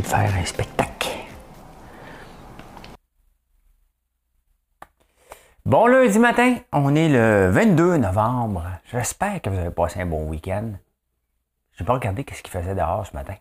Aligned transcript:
De 0.00 0.06
faire 0.06 0.34
un 0.34 0.44
spectacle. 0.44 1.08
Bon 5.64 5.86
lundi 5.86 6.18
matin, 6.18 6.56
on 6.72 6.94
est 6.94 7.08
le 7.08 7.48
22 7.50 7.96
novembre. 7.96 8.64
J'espère 8.90 9.40
que 9.40 9.48
vous 9.48 9.58
avez 9.58 9.70
passé 9.70 10.00
un 10.00 10.06
bon 10.06 10.28
week-end. 10.28 10.72
Je 11.72 11.82
n'ai 11.82 11.86
pas 11.86 11.94
regardé 11.94 12.24
ce 12.30 12.42
qu'il 12.42 12.50
faisait 12.50 12.74
dehors 12.74 13.06
ce 13.06 13.14
matin. 13.14 13.34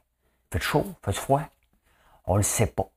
Fait 0.51 0.61
chaud, 0.61 0.85
fait 1.03 1.11
froid. 1.11 1.41
On 2.25 2.37
le 2.37 2.43
sait 2.43 2.67
pas. 2.67 2.89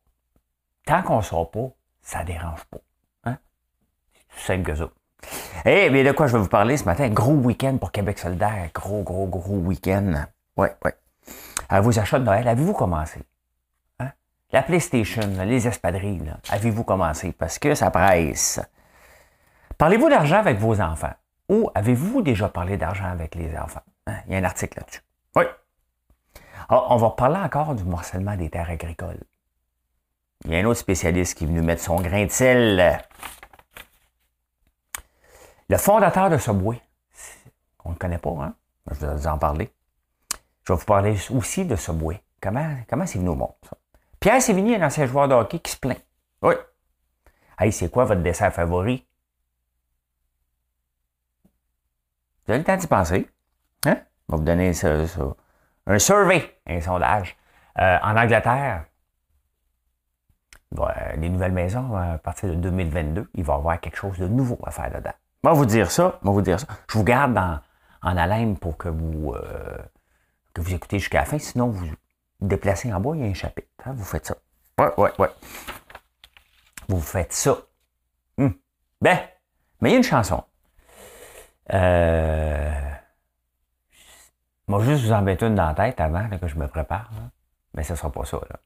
Tant 0.86 1.02
qu'on 1.02 1.23
sort 1.23 1.50
pas, 1.50 1.69
ça 2.02 2.20
ne 2.20 2.27
dérange 2.27 2.64
pas. 2.66 2.78
Hein? 3.25 3.38
C'est 4.30 4.52
simple 4.52 4.70
que 4.70 4.77
ça. 4.77 4.88
Eh 5.64 5.91
bien, 5.91 6.05
de 6.05 6.12
quoi 6.12 6.28
je 6.28 6.34
vais 6.34 6.42
vous 6.42 6.48
parler 6.48 6.77
ce 6.77 6.84
matin? 6.84 7.09
Gros 7.09 7.33
week-end 7.33 7.78
pour 7.78 7.91
Québec 7.91 8.19
solidaire. 8.19 8.70
Gros, 8.73 9.02
gros, 9.02 9.27
gros 9.27 9.56
week-end. 9.56 10.27
Ouais, 10.56 10.77
ouais. 10.84 10.95
À 11.69 11.80
vos 11.80 11.98
achats 11.98 12.20
de 12.20 12.25
Noël, 12.25 12.47
avez-vous 12.47 12.75
commencé? 12.75 13.20
La 14.56 14.62
PlayStation, 14.62 15.20
les 15.45 15.69
espadrilles, 15.69 16.33
avez-vous 16.48 16.83
commencé? 16.83 17.33
Parce 17.33 17.58
que 17.58 17.75
ça 17.75 17.91
presse. 17.91 18.58
Parlez-vous 19.77 20.08
d'argent 20.08 20.39
avec 20.39 20.56
vos 20.56 20.81
enfants? 20.81 21.12
Ou 21.50 21.70
avez-vous 21.75 22.22
déjà 22.22 22.48
parlé 22.48 22.78
d'argent 22.78 23.05
avec 23.05 23.34
les 23.34 23.55
enfants? 23.55 23.83
Hein? 24.06 24.16
Il 24.27 24.33
y 24.33 24.34
a 24.34 24.39
un 24.39 24.44
article 24.44 24.78
là-dessus. 24.78 25.03
Oui. 25.34 25.44
Alors, 26.70 26.86
ah, 26.89 26.94
on 26.94 26.97
va 26.97 27.11
parler 27.11 27.36
encore 27.36 27.75
du 27.75 27.84
morcellement 27.84 28.34
des 28.34 28.48
terres 28.48 28.70
agricoles. 28.70 29.20
Il 30.47 30.53
y 30.53 30.56
a 30.56 30.61
un 30.61 30.64
autre 30.64 30.81
spécialiste 30.81 31.36
qui 31.36 31.44
est 31.44 31.48
venu 31.48 31.61
mettre 31.61 31.83
son 31.83 32.00
grain 32.00 32.25
de 32.25 32.31
sel. 32.31 32.98
Le 35.69 35.77
fondateur 35.77 36.31
de 36.31 36.38
Subway, 36.38 36.81
on 37.84 37.91
ne 37.91 37.94
le 37.94 37.98
connaît 37.98 38.16
pas, 38.16 38.31
hein? 38.31 38.55
Je 38.91 39.05
vais 39.05 39.16
vous 39.16 39.27
en 39.27 39.36
parler. 39.36 39.70
Je 40.64 40.72
vais 40.72 40.78
vous 40.78 40.86
parler 40.86 41.14
aussi 41.28 41.66
de 41.66 41.77
Subway. 41.77 42.22
Comment, 42.41 42.75
comment 42.88 43.05
c'est 43.05 43.19
venu 43.19 43.28
au 43.28 43.34
monde, 43.34 43.53
ça? 43.62 43.77
Pierre 44.20 44.42
Sévigny, 44.42 44.75
un 44.75 44.86
ancien 44.86 45.06
joueur 45.06 45.28
de 45.28 45.34
hockey 45.34 45.59
qui 45.59 45.72
se 45.72 45.77
plaint. 45.77 46.03
Oui. 46.42 46.55
Hey, 47.59 47.72
c'est 47.72 47.91
quoi 47.91 48.05
votre 48.05 48.22
dessert 48.22 48.53
favori? 48.53 49.06
Vous 52.44 52.53
avez 52.53 52.59
le 52.59 52.64
temps 52.64 52.77
d'y 52.77 52.87
penser. 52.87 53.28
Hein? 53.87 53.97
On 54.28 54.34
va 54.34 54.39
vous 54.39 54.44
donner 54.44 54.69
un 54.69 55.98
survey, 55.98 56.59
un 56.67 56.81
sondage. 56.81 57.37
Euh, 57.78 57.98
en 58.03 58.17
Angleterre, 58.17 58.87
les 61.17 61.28
nouvelles 61.28 61.53
maisons, 61.53 61.97
à 61.97 62.19
partir 62.19 62.50
de 62.50 62.55
2022, 62.55 63.28
il 63.34 63.44
va 63.44 63.55
y 63.55 63.56
avoir 63.56 63.81
quelque 63.81 63.97
chose 63.97 64.19
de 64.19 64.28
nouveau 64.28 64.59
à 64.64 64.70
faire 64.70 64.91
dedans. 64.91 65.12
Vais 65.44 65.53
vous 65.53 65.67
dire 65.67 65.91
ça, 65.91 66.19
vous 66.22 66.42
dire 66.42 66.61
ça. 66.61 66.67
Je 66.89 66.98
vous 66.98 67.05
garde 67.05 67.37
en, 67.39 68.17
haleine 68.17 68.56
pour 68.59 68.77
que 68.77 68.89
vous, 68.89 69.33
euh, 69.34 69.78
que 70.55 70.61
vous 70.61 70.75
écoutez 70.75 70.98
jusqu'à 70.98 71.20
la 71.20 71.25
fin, 71.25 71.39
sinon 71.39 71.69
vous, 71.69 71.87
déplacer 72.41 72.92
en 72.92 73.01
bas, 73.01 73.11
il 73.15 73.23
y 73.23 73.25
a 73.25 73.27
un 73.29 73.34
chapitre. 73.34 73.69
Hein, 73.84 73.92
vous 73.95 74.05
faites 74.05 74.27
ça. 74.27 74.37
Ouais, 74.79 74.92
ouais, 74.98 75.12
ouais. 75.19 75.31
Vous 76.89 77.01
faites 77.01 77.33
ça. 77.33 77.56
Hum. 78.39 78.55
Ben, 79.01 79.19
mais 79.81 79.91
il 79.91 79.93
y 79.93 79.94
a 79.94 79.99
une 79.99 80.05
chanson. 80.05 80.43
Euh... 81.72 82.91
Moi, 84.69 84.83
juste 84.83 85.05
vous 85.05 85.12
en 85.12 85.22
mettre 85.22 85.44
une 85.44 85.55
dans 85.55 85.66
la 85.66 85.75
tête 85.75 86.00
avant 86.00 86.28
que 86.28 86.49
je 86.49 86.56
me 86.56 86.66
prépare. 86.66 87.10
Mais 87.75 87.83
ce 87.83 87.93
ne 87.93 87.99
sera 87.99 88.10
pas 88.10 88.25
ça. 88.25 88.39
Là. 88.39 88.56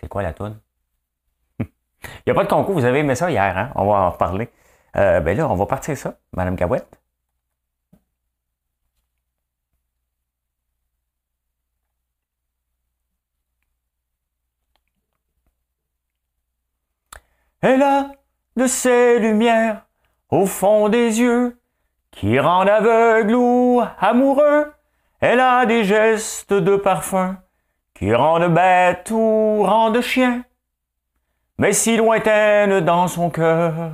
C'est 0.00 0.08
quoi 0.08 0.22
la 0.22 0.32
toune? 0.32 0.58
Il 1.60 1.66
n'y 2.26 2.32
a 2.32 2.34
pas 2.34 2.44
de 2.44 2.48
concours. 2.48 2.74
Vous 2.74 2.84
avez 2.84 2.98
aimé 2.98 3.14
ça 3.14 3.30
hier, 3.30 3.56
hein? 3.56 3.70
On 3.76 3.86
va 3.86 3.92
en 4.00 4.10
reparler. 4.10 4.50
Euh, 4.96 5.20
ben 5.20 5.36
là, 5.36 5.48
on 5.48 5.54
va 5.54 5.66
partir 5.66 5.96
ça, 5.96 6.18
Madame 6.32 6.56
Cabouette. 6.56 7.00
Elle 17.66 17.80
a 17.80 18.10
de 18.56 18.66
ces 18.66 19.18
lumières 19.18 19.86
au 20.28 20.44
fond 20.44 20.90
des 20.90 21.18
yeux 21.18 21.58
qui 22.10 22.38
rendent 22.38 22.68
aveugle 22.68 23.34
ou 23.34 23.82
amoureux. 23.98 24.70
Elle 25.18 25.40
a 25.40 25.64
des 25.64 25.82
gestes 25.82 26.52
de 26.52 26.76
parfum 26.76 27.38
qui 27.94 28.14
rendent 28.14 28.52
bête 28.52 29.10
ou 29.10 29.62
rendent 29.62 30.02
chien, 30.02 30.44
mais 31.56 31.72
si 31.72 31.96
lointaine 31.96 32.80
dans 32.80 33.08
son 33.08 33.30
cœur. 33.30 33.92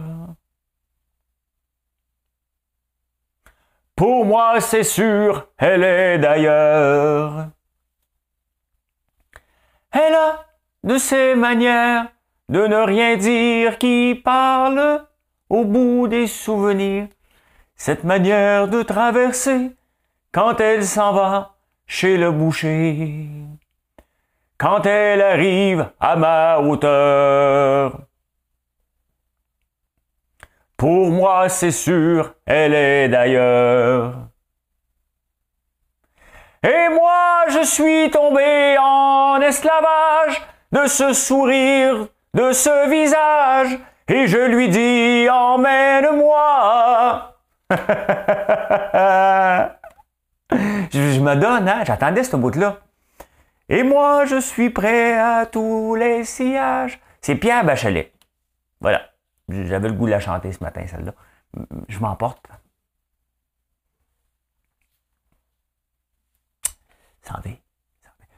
Pour 3.94 4.24
moi, 4.24 4.60
c'est 4.60 4.82
sûr, 4.82 5.46
elle 5.58 5.84
est 5.84 6.18
d'ailleurs. 6.18 7.50
Elle 9.92 10.14
a 10.14 10.44
de 10.82 10.98
ses 10.98 11.36
manières 11.36 12.08
de 12.50 12.66
ne 12.66 12.78
rien 12.78 13.16
dire 13.16 13.78
qui 13.78 14.20
parle 14.24 15.06
au 15.48 15.64
bout 15.64 16.08
des 16.08 16.26
souvenirs. 16.26 17.06
Cette 17.76 18.02
manière 18.02 18.66
de 18.66 18.82
traverser 18.82 19.70
quand 20.32 20.60
elle 20.60 20.84
s'en 20.84 21.12
va 21.12 21.54
chez 21.86 22.16
le 22.16 22.32
boucher. 22.32 23.28
Quand 24.58 24.84
elle 24.84 25.22
arrive 25.22 25.90
à 26.00 26.16
ma 26.16 26.58
hauteur. 26.58 28.00
Pour 30.76 31.10
moi, 31.10 31.48
c'est 31.48 31.70
sûr, 31.70 32.34
elle 32.46 32.74
est 32.74 33.08
d'ailleurs. 33.08 34.14
Et 36.64 36.88
moi, 36.90 37.44
je 37.48 37.64
suis 37.64 38.10
tombé 38.10 38.76
en 38.80 39.40
esclavage 39.40 40.42
de 40.72 40.86
ce 40.88 41.12
sourire 41.12 42.08
de 42.34 42.52
ce 42.52 42.88
visage 42.88 43.78
et 44.08 44.26
je 44.26 44.38
lui 44.38 44.68
dis 44.68 45.28
emmène-moi. 45.28 47.36
je, 50.50 51.20
me 51.20 51.36
donne, 51.36 51.68
hein? 51.68 51.84
j'attendais 51.84 52.24
ce 52.24 52.36
bout-là. 52.36 52.78
Et 53.68 53.84
moi, 53.84 54.24
je 54.24 54.40
suis 54.40 54.70
prêt 54.70 55.18
à 55.18 55.46
tous 55.46 55.94
les 55.94 56.24
sillages. 56.24 57.00
C'est 57.20 57.36
Pierre 57.36 57.64
Bachelet. 57.64 58.12
Voilà. 58.80 59.02
J'avais 59.48 59.88
le 59.88 59.94
goût 59.94 60.06
de 60.06 60.10
la 60.10 60.20
chanter 60.20 60.52
ce 60.52 60.62
matin, 60.62 60.84
celle-là. 60.86 61.14
Je 61.88 61.98
m'emporte. 62.00 62.44
Santé. 67.22 67.62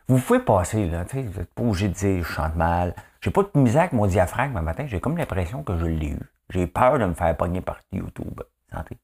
Vous 0.08 0.19
pouvez 0.19 0.41
passer, 0.41 0.88
là, 0.88 1.04
vous 1.04 1.20
n'êtes 1.20 1.54
pas 1.54 1.62
obligé 1.62 1.88
de 1.88 1.94
dire 1.94 2.22
je 2.22 2.31
chante 2.31 2.56
mal. 2.56 2.94
J'ai 3.22 3.31
pas 3.31 3.44
de 3.44 3.50
misère 3.59 3.83
avec 3.83 3.93
mon 3.93 4.06
diaphragme 4.06 4.56
un 4.56 4.62
matin, 4.62 4.87
j'ai 4.87 5.00
comme 5.00 5.16
l'impression 5.16 5.62
que 5.62 5.78
je 5.78 5.87
l'ai 5.87 6.09
eu. 6.09 6.21
J'ai 6.50 6.66
peur 6.66 6.99
de 6.99 7.06
me 7.06 7.15
faire 7.15 7.37
pogner 7.37 7.60
par 7.60 7.81
YouTube. 7.93 8.43
Santé. 8.71 8.99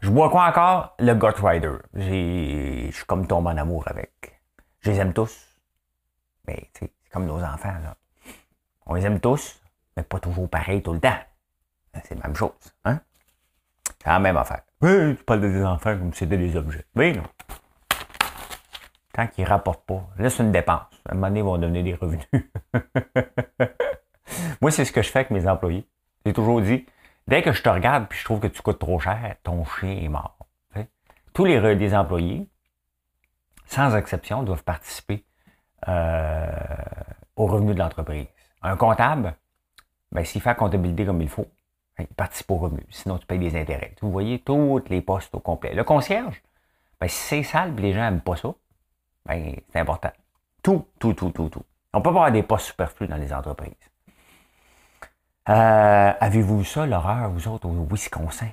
Je 0.00 0.10
bois 0.10 0.30
quoi 0.30 0.48
encore? 0.48 0.96
Le 0.98 1.14
Gut 1.14 1.40
Rider. 1.40 1.76
Je 1.94 2.90
suis 2.92 3.04
comme 3.06 3.26
tombé 3.28 3.50
en 3.50 3.56
amour 3.56 3.84
avec. 3.86 4.42
Je 4.80 4.90
les 4.90 4.98
aime 4.98 5.12
tous. 5.12 5.46
Mais 6.48 6.70
c'est 6.76 6.92
comme 7.12 7.26
nos 7.26 7.40
enfants. 7.40 7.78
Là. 7.84 7.96
On 8.86 8.94
les 8.94 9.06
aime 9.06 9.20
tous, 9.20 9.62
mais 9.96 10.02
pas 10.02 10.18
toujours 10.18 10.50
pareil 10.50 10.82
tout 10.82 10.92
le 10.92 10.98
temps. 10.98 11.18
C'est 12.02 12.16
la 12.16 12.26
même 12.26 12.34
chose. 12.34 12.50
Hein? 12.84 13.00
C'est 13.84 14.08
la 14.08 14.18
même 14.18 14.36
affaire. 14.36 14.62
Oui, 14.80 15.16
tu 15.16 15.22
parles 15.22 15.42
des 15.42 15.62
enfants 15.64 15.96
comme 15.96 16.12
si 16.12 16.20
c'était 16.20 16.38
des 16.38 16.56
objets. 16.56 16.84
Oui, 16.96 17.12
non. 17.16 17.22
Tant 19.12 19.26
qu'ils 19.26 19.44
ne 19.44 19.48
rapportent 19.48 19.84
pas. 19.84 20.08
Là, 20.18 20.30
c'est 20.30 20.42
une 20.42 20.52
dépense. 20.52 20.86
À 21.08 21.12
un 21.12 21.14
moment 21.14 21.28
donné, 21.28 21.40
ils 21.40 21.44
vont 21.44 21.58
donner 21.58 21.82
des 21.82 21.94
revenus. 21.94 22.26
Moi, 24.60 24.70
c'est 24.70 24.84
ce 24.84 24.92
que 24.92 25.02
je 25.02 25.10
fais 25.10 25.20
avec 25.20 25.30
mes 25.30 25.46
employés. 25.46 25.86
J'ai 26.24 26.32
toujours 26.32 26.60
dit, 26.60 26.86
dès 27.26 27.42
que 27.42 27.52
je 27.52 27.62
te 27.62 27.68
regarde 27.68 28.06
et 28.10 28.14
je 28.14 28.24
trouve 28.24 28.40
que 28.40 28.46
tu 28.46 28.62
coûtes 28.62 28.78
trop 28.78 28.98
cher, 28.98 29.36
ton 29.42 29.64
chien 29.64 29.90
est 29.90 30.08
mort. 30.08 30.36
Tous 31.32 31.46
les 31.46 31.76
des 31.76 31.94
employés, 31.94 32.46
sans 33.64 33.96
exception, 33.96 34.42
doivent 34.42 34.64
participer 34.64 35.24
euh, 35.88 36.46
aux 37.36 37.46
revenus 37.46 37.74
de 37.74 37.80
l'entreprise. 37.80 38.26
Un 38.62 38.76
comptable, 38.76 39.34
ben, 40.12 40.26
s'il 40.26 40.42
fait 40.42 40.50
la 40.50 40.54
comptabilité 40.54 41.06
comme 41.06 41.22
il 41.22 41.30
faut, 41.30 41.46
Il 41.98 42.06
participe 42.08 42.50
au 42.50 42.56
remue. 42.56 42.84
Sinon, 42.90 43.16
tu 43.16 43.26
payes 43.26 43.38
des 43.38 43.58
intérêts. 43.58 43.94
Vous 44.02 44.10
voyez 44.10 44.40
tous 44.40 44.82
les 44.90 45.00
postes 45.00 45.34
au 45.34 45.40
complet. 45.40 45.74
Le 45.74 45.84
concierge, 45.84 46.42
ben, 47.00 47.08
si 47.08 47.16
c'est 47.16 47.42
sale 47.42 47.74
les 47.76 47.94
gens 47.94 48.00
n'aiment 48.00 48.20
pas 48.20 48.36
ça, 48.36 48.54
ben, 49.26 49.56
c'est 49.72 49.80
important. 49.80 50.10
Tout, 50.62 50.86
tout, 50.98 51.14
tout, 51.14 51.30
tout, 51.30 51.48
tout. 51.48 51.64
On 51.92 52.00
peut 52.00 52.04
pas 52.04 52.10
avoir 52.10 52.32
des 52.32 52.42
postes 52.42 52.66
superflus 52.66 53.08
dans 53.08 53.16
les 53.16 53.32
entreprises. 53.32 53.72
Euh, 55.48 56.12
Avez-vous 56.20 56.60
vu 56.60 56.64
ça, 56.64 56.86
l'horreur, 56.86 57.30
vous 57.30 57.48
autres, 57.48 57.68
au 57.68 57.86
Wisconsin? 57.90 58.48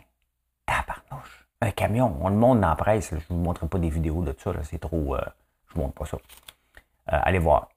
Tabarnouche. 0.66 1.45
Un 1.62 1.71
camion, 1.71 2.18
on 2.21 2.30
le 2.30 2.36
montre 2.36 2.62
dans 2.62 2.69
la 2.69 2.75
presse. 2.75 3.10
Je 3.12 3.16
ne 3.16 3.21
vous 3.30 3.36
montrerai 3.36 3.68
pas 3.68 3.80
des 3.80 3.89
vidéos 3.89 4.24
de 4.24 4.36
ça, 4.38 4.51
c'est 4.63 4.80
trop. 4.80 5.16
Euh, 5.16 5.21
je 5.68 5.74
ne 5.74 5.75
vous 5.75 5.81
montre 5.81 5.94
pas 5.94 6.06
ça. 6.06 6.18
Euh, 7.13 7.19
allez 7.24 7.39
voir. 7.39 7.69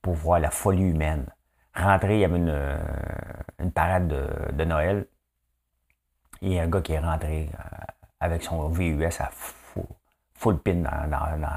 Pour 0.00 0.14
voir 0.14 0.40
la 0.40 0.50
folie 0.50 0.82
humaine. 0.82 1.26
Rentrer, 1.74 2.14
il 2.14 2.20
y 2.20 2.24
avait 2.24 2.36
une, 2.36 2.78
une 3.58 3.72
parade 3.72 4.08
de, 4.08 4.52
de, 4.52 4.64
Noël. 4.64 5.06
Il 6.40 6.52
y 6.52 6.58
a 6.58 6.62
un 6.62 6.68
gars 6.68 6.80
qui 6.80 6.92
est 6.92 7.00
rentré 7.00 7.50
avec 8.20 8.42
son 8.44 8.68
VUS 8.68 9.04
à 9.18 9.28
full, 9.32 9.84
full 10.34 10.58
pin 10.58 10.74
dans, 10.76 11.10
dans, 11.10 11.48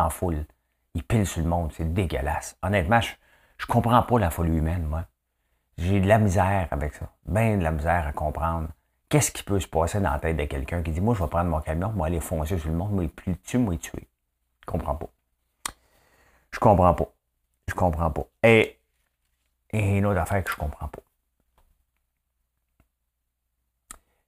dans 0.00 0.04
la 0.04 0.10
foule. 0.10 0.46
Il 0.94 1.04
pile 1.04 1.26
sur 1.26 1.42
le 1.42 1.48
monde, 1.48 1.72
c'est 1.72 1.92
dégueulasse. 1.92 2.56
Honnêtement, 2.62 3.00
je, 3.00 3.12
je 3.58 3.66
comprends 3.66 4.02
pas 4.02 4.18
la 4.18 4.30
folie 4.30 4.56
humaine, 4.56 4.84
moi. 4.84 5.04
J'ai 5.78 6.00
de 6.00 6.08
la 6.08 6.18
misère 6.18 6.68
avec 6.70 6.94
ça. 6.94 7.12
Bien 7.26 7.56
de 7.56 7.62
la 7.62 7.70
misère 7.70 8.06
à 8.06 8.12
comprendre. 8.12 8.68
Qu'est-ce 9.08 9.30
qui 9.30 9.42
peut 9.42 9.60
se 9.60 9.66
passer 9.66 10.00
dans 10.00 10.10
la 10.10 10.18
tête 10.18 10.36
de 10.36 10.44
quelqu'un 10.44 10.82
qui 10.82 10.90
dit 10.92 11.00
Moi, 11.00 11.14
je 11.14 11.22
vais 11.22 11.28
prendre 11.28 11.50
mon 11.50 11.60
camion, 11.60 11.90
moi, 11.90 12.06
aller 12.06 12.20
foncer 12.20 12.58
sur 12.58 12.68
le 12.68 12.76
monde, 12.76 12.92
moi, 12.92 13.04
il 13.04 13.36
dessus, 13.36 13.58
moi, 13.58 13.74
il 13.74 13.80
tuer. 13.80 14.08
Je 14.60 14.66
comprends 14.66 14.94
pas. 14.94 15.08
Je 16.52 16.58
comprends 16.58 16.94
pas. 16.94 17.12
Je 17.68 17.74
comprends 17.74 18.10
pas. 18.10 18.26
Et, 18.42 18.78
et 19.70 19.98
une 19.98 20.06
autre 20.06 20.20
affaire 20.20 20.42
que 20.42 20.50
je 20.50 20.56
comprends 20.56 20.88
pas. 20.88 21.02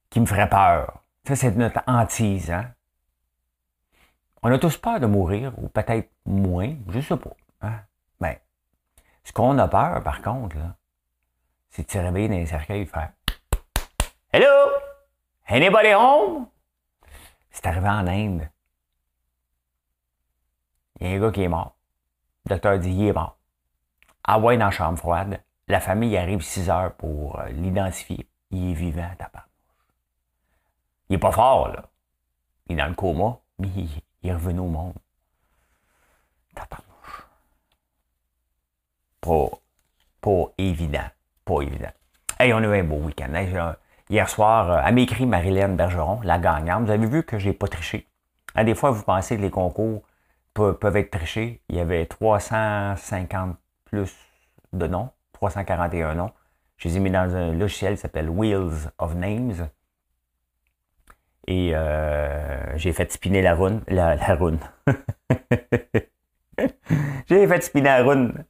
Qui 0.09 0.19
me 0.19 0.25
ferait 0.25 0.49
peur. 0.49 1.03
Ça, 1.27 1.35
c'est 1.35 1.55
notre 1.55 1.81
hantise, 1.87 2.51
hein? 2.51 2.73
On 4.45 4.51
a 4.51 4.59
tous 4.59 4.77
peur 4.77 4.99
de 4.99 5.05
mourir, 5.05 5.53
ou 5.57 5.69
peut-être 5.69 6.11
moins, 6.25 6.75
je 6.89 6.99
sais 6.99 7.15
pas. 7.15 7.35
Hein? 7.61 7.79
Mais 8.19 8.43
ce 9.23 9.31
qu'on 9.31 9.57
a 9.57 9.69
peur, 9.69 10.03
par 10.03 10.21
contre, 10.21 10.57
c'est 11.69 11.85
de 11.85 11.91
se 11.91 11.97
réveiller 11.97 12.27
dans 12.27 12.35
les 12.35 12.45
cercueils 12.45 12.81
et 12.81 12.85
faire 12.85 13.13
Hello? 14.33 14.69
Anybody 15.47 15.93
home? 15.93 16.47
C'est 17.51 17.65
arrivé 17.67 17.87
en 17.87 18.05
Inde. 18.05 18.49
Il 20.99 21.07
y 21.07 21.13
a 21.13 21.15
un 21.15 21.19
gars 21.19 21.31
qui 21.31 21.43
est 21.43 21.47
mort. 21.47 21.77
Le 22.45 22.49
docteur 22.49 22.79
dit 22.79 22.91
il 22.91 23.07
est 23.07 23.13
mort. 23.13 23.37
Ah 24.25 24.39
ouais, 24.39 24.57
dans 24.57 24.65
la 24.65 24.71
chambre 24.71 24.97
froide. 24.97 25.41
La 25.67 25.79
famille 25.79 26.17
arrive 26.17 26.41
6 26.41 26.69
heures 26.69 26.93
pour 26.95 27.39
euh, 27.39 27.47
l'identifier. 27.49 28.27
Il 28.51 28.71
est 28.71 28.73
vivant, 28.73 29.09
ta 29.17 29.31
Il 31.07 31.15
est 31.15 31.19
pas 31.19 31.31
fort, 31.31 31.69
là. 31.69 31.85
Il 32.67 32.73
est 32.73 32.81
dans 32.81 32.89
le 32.89 32.93
coma, 32.93 33.39
mais 33.59 33.69
il, 33.69 33.97
est 33.97 34.03
revenu 34.31 34.59
au 34.59 34.67
monde. 34.67 34.93
Tabarnouche. 36.55 37.27
Pas, 39.21 39.49
pas 40.21 40.53
évident. 40.57 41.09
Pas 41.43 41.61
évident. 41.61 41.91
Hey, 42.39 42.53
on 42.53 42.57
a 42.57 42.61
eu 42.61 42.79
un 42.79 42.83
beau 42.83 42.97
week-end. 42.97 43.33
Hier 44.09 44.29
soir, 44.29 44.69
à 44.69 44.91
m'écrit 44.91 45.25
Marilyn 45.25 45.69
Bergeron, 45.69 46.21
la 46.23 46.37
gagnante. 46.37 46.85
Vous 46.85 46.91
avez 46.91 47.07
vu 47.07 47.23
que 47.23 47.39
j'ai 47.39 47.53
pas 47.53 47.67
triché. 47.67 48.07
Hein, 48.55 48.63
des 48.63 48.75
fois, 48.75 48.91
vous 48.91 49.03
pensez 49.03 49.37
que 49.37 49.41
les 49.41 49.49
concours 49.49 50.03
peuvent, 50.53 50.97
être 50.97 51.11
trichés. 51.11 51.61
Il 51.69 51.75
y 51.75 51.79
avait 51.79 52.05
350 52.05 53.57
plus 53.85 54.13
de 54.73 54.87
noms, 54.87 55.09
341 55.33 56.15
noms. 56.15 56.31
Je 56.77 56.89
les 56.89 56.97
ai 56.97 56.99
mis 56.99 57.11
dans 57.11 57.35
un 57.35 57.53
logiciel 57.53 57.95
qui 57.95 58.01
s'appelle 58.01 58.29
Wheels 58.29 58.89
of 58.97 59.15
Names. 59.15 59.69
Et 61.47 61.71
euh, 61.73 62.77
j'ai 62.77 62.93
fait 62.93 63.11
spinner 63.11 63.41
la 63.41 63.55
rune. 63.55 63.81
La, 63.87 64.15
la 64.15 64.35
rune. 64.35 64.59
j'ai 67.27 67.47
fait 67.47 67.61
spinner 67.61 67.89
la 67.89 68.03
rune. 68.03 68.45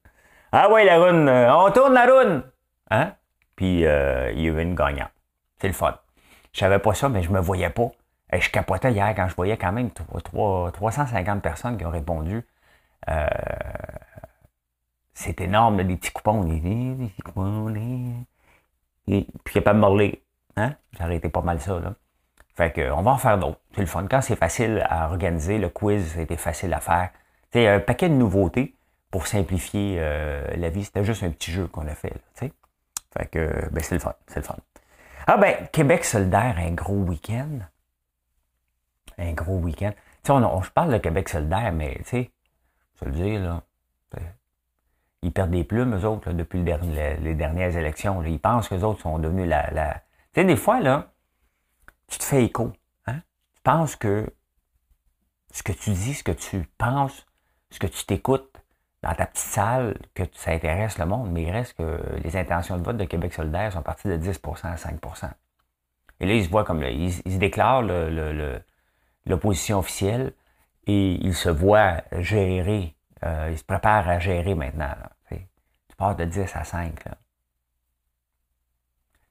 Ah 0.52 0.70
ouais, 0.72 0.86
la 0.86 1.00
rune. 1.00 1.28
On 1.30 1.72
tourne 1.72 1.94
la 1.94 2.06
rune. 2.06 2.44
Hein? 2.92 3.14
Puis 3.56 3.86
euh, 3.86 4.32
il 4.32 4.42
y 4.42 4.48
a 4.48 4.52
eu 4.52 4.62
une 4.62 4.76
gagnante. 4.76 5.12
C'est 5.60 5.68
le 5.68 5.74
fun. 5.74 5.98
Je 6.54 6.60
savais 6.60 6.80
pas 6.80 6.94
ça, 6.94 7.10
mais 7.10 7.24
je 7.24 7.32
me 7.32 7.40
voyais 7.40 7.70
pas. 7.70 7.92
Et 8.32 8.42
je 8.42 8.50
capotais 8.52 8.92
hier 8.92 9.14
quand 9.16 9.28
je 9.28 9.36
voyais 9.36 9.58
quand 9.58 9.72
même 9.72 9.92
350 9.92 11.42
personnes 11.42 11.78
qui 11.78 11.86
ont 11.86 11.90
répondu. 11.90 12.46
Euh, 13.10 13.28
c'est 15.14 15.42
énorme, 15.42 15.84
des 15.84 15.96
petits 15.96 16.12
coupons. 16.12 16.44
Des, 16.44 16.60
petits 16.60 17.22
coupons. 17.22 17.74
Et, 19.08 19.28
puis 19.44 19.62
pas 19.62 19.74
de 19.74 19.80
morler. 19.80 20.24
Hein? 20.56 20.76
J'ai 20.94 21.04
arrêté 21.04 21.30
pas 21.30 21.42
mal 21.42 21.60
ça. 21.60 21.80
Là. 21.80 21.96
Fait 22.56 22.72
que, 22.72 22.92
on 22.92 23.02
va 23.02 23.12
en 23.12 23.18
faire 23.18 23.38
d'autres. 23.38 23.60
C'est 23.74 23.82
le 23.82 23.88
fun. 23.88 24.06
Quand 24.10 24.22
c'est 24.22 24.36
facile 24.36 24.86
à 24.88 25.08
organiser, 25.08 25.58
le 25.58 25.70
quiz, 25.70 26.14
c'était 26.14 26.38
facile 26.38 26.74
à 26.74 26.80
faire. 26.80 27.10
A 27.56 27.74
un 27.74 27.80
paquet 27.80 28.10
de 28.10 28.16
nouveautés 28.16 28.76
pour 29.12 29.28
simplifier 29.28 29.98
euh, 30.00 30.44
la 30.56 30.70
vie. 30.70 30.84
C'était 30.84 31.04
juste 31.04 31.24
un 31.24 31.30
petit 31.30 31.52
jeu 31.52 31.68
qu'on 31.68 31.88
a 31.88 31.96
fait. 31.96 32.10
Là, 32.10 32.50
fait 33.16 33.28
que, 33.28 33.70
ben, 33.72 33.84
c'est 33.84 33.96
le 33.96 34.00
fun. 34.00 34.14
C'est 34.28 34.40
le 34.40 34.46
fun. 34.46 34.58
Ah 35.28 35.38
ben, 35.38 35.56
Québec 35.72 36.04
solidaire, 36.04 36.56
un 36.58 36.72
gros 36.72 37.04
week-end. 37.04 37.60
Un 39.20 39.34
gros 39.34 39.58
week-end. 39.58 39.92
Tu 40.24 40.28
sais, 40.28 40.32
on, 40.32 40.62
je 40.62 40.72
parle 40.72 40.92
de 40.94 40.98
Québec 40.98 41.30
solidaire, 41.30 41.72
mais 41.74 41.96
tu 42.00 42.04
sais, 42.06 42.32
je 43.00 43.06
le 43.06 43.12
dire, 43.12 43.40
là, 43.42 43.62
ils 45.22 45.32
perdent 45.32 45.52
des 45.52 45.64
plumes, 45.64 45.96
eux 45.96 46.06
autres, 46.06 46.34
depuis 46.34 46.62
les 46.62 47.36
dernières 47.36 47.78
élections. 47.78 48.22
Ils 48.24 48.40
pensent 48.40 48.68
que 48.68 48.76
les 48.76 48.84
autres 48.84 49.02
sont 49.02 49.20
devenus 49.20 49.48
la. 49.48 49.72
la... 49.72 49.94
Tu 50.34 50.42
sais, 50.42 50.44
des 50.44 50.58
fois, 50.58 50.82
là, 50.82 51.13
tu 52.14 52.20
te 52.20 52.24
fais 52.24 52.46
écho. 52.46 52.72
Hein? 53.08 53.22
Tu 53.56 53.62
penses 53.64 53.96
que 53.96 54.32
ce 55.52 55.64
que 55.64 55.72
tu 55.72 55.90
dis, 55.90 56.14
ce 56.14 56.24
que 56.24 56.32
tu 56.32 56.68
penses, 56.78 57.26
ce 57.72 57.80
que 57.80 57.88
tu 57.88 58.06
t'écoutes, 58.06 58.54
dans 59.02 59.14
ta 59.14 59.26
petite 59.26 59.46
salle 59.46 59.98
que 60.14 60.24
ça 60.34 60.52
intéresse 60.52 60.98
le 60.98 61.06
monde, 61.06 61.32
mais 61.32 61.44
il 61.44 61.52
reste 61.52 61.74
que 61.74 62.00
les 62.24 62.38
intentions 62.38 62.78
de 62.78 62.84
vote 62.84 62.98
de 62.98 63.04
Québec 63.04 63.34
solidaire 63.34 63.74
sont 63.74 63.82
parties 63.82 64.08
de 64.08 64.16
10% 64.16 64.66
à 64.66 64.76
5% 64.76 65.30
Et 66.22 66.26
là, 66.26 66.34
ils 66.34 66.46
se 66.46 66.50
voient 66.50 66.64
comme, 66.64 66.84
ils, 66.84 67.12
se 67.12 67.38
déclarent 67.38 67.82
l'opposition 69.26 69.80
officielle 69.80 70.34
et 70.88 71.14
ils 71.16 71.36
se 71.36 71.50
voient 71.50 72.02
gérer, 72.14 72.96
euh, 73.26 73.50
ils 73.52 73.58
se 73.58 73.64
préparent 73.64 74.08
à 74.08 74.20
gérer 74.20 74.56
maintenant. 74.56 74.94
tu 75.30 75.96
pars 75.98 76.16
de 76.16 76.24
10 76.24 76.56
à 76.56 76.64
5. 76.64 77.06
Là. 77.06 77.18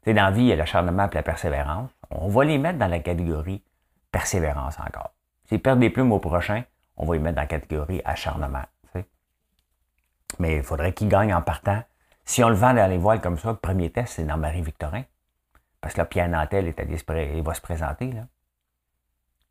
Dans 0.06 0.14
la 0.14 0.30
vie, 0.30 0.42
il 0.42 0.48
y 0.48 0.52
a 0.52 0.56
l'acharnement 0.56 1.08
et 1.08 1.14
la 1.14 1.22
persévérance. 1.22 1.90
On 2.10 2.28
va 2.28 2.44
les 2.44 2.58
mettre 2.58 2.78
dans 2.78 2.88
la 2.88 3.00
catégorie 3.00 3.62
persévérance 4.10 4.78
encore. 4.80 5.14
S'ils 5.46 5.62
perdent 5.62 5.80
des 5.80 5.90
plumes 5.90 6.12
au 6.12 6.18
prochain, 6.18 6.64
on 6.96 7.06
va 7.06 7.14
les 7.14 7.20
mettre 7.20 7.36
dans 7.36 7.42
la 7.42 7.46
catégorie 7.46 8.02
acharnement. 8.04 8.64
Mais 10.38 10.56
il 10.56 10.62
faudrait 10.62 10.92
qu'il 10.92 11.08
gagne 11.08 11.34
en 11.34 11.42
partant. 11.42 11.82
Si 12.24 12.42
on 12.42 12.48
le 12.48 12.54
vend 12.54 12.74
dans 12.74 12.88
les 12.88 12.98
voiles 12.98 13.20
comme 13.20 13.38
ça, 13.38 13.50
le 13.50 13.56
premier 13.56 13.90
test, 13.90 14.14
c'est 14.14 14.24
dans 14.24 14.36
Marie-Victorin. 14.36 15.02
Parce 15.80 15.94
que 15.94 16.00
là, 16.00 16.06
Pierre 16.06 16.28
Nantel 16.28 16.68
est 16.68 16.78
allé, 16.80 16.96
il 17.34 17.42
va 17.42 17.54
se 17.54 17.60
présenter. 17.60 18.12
Là. 18.12 18.22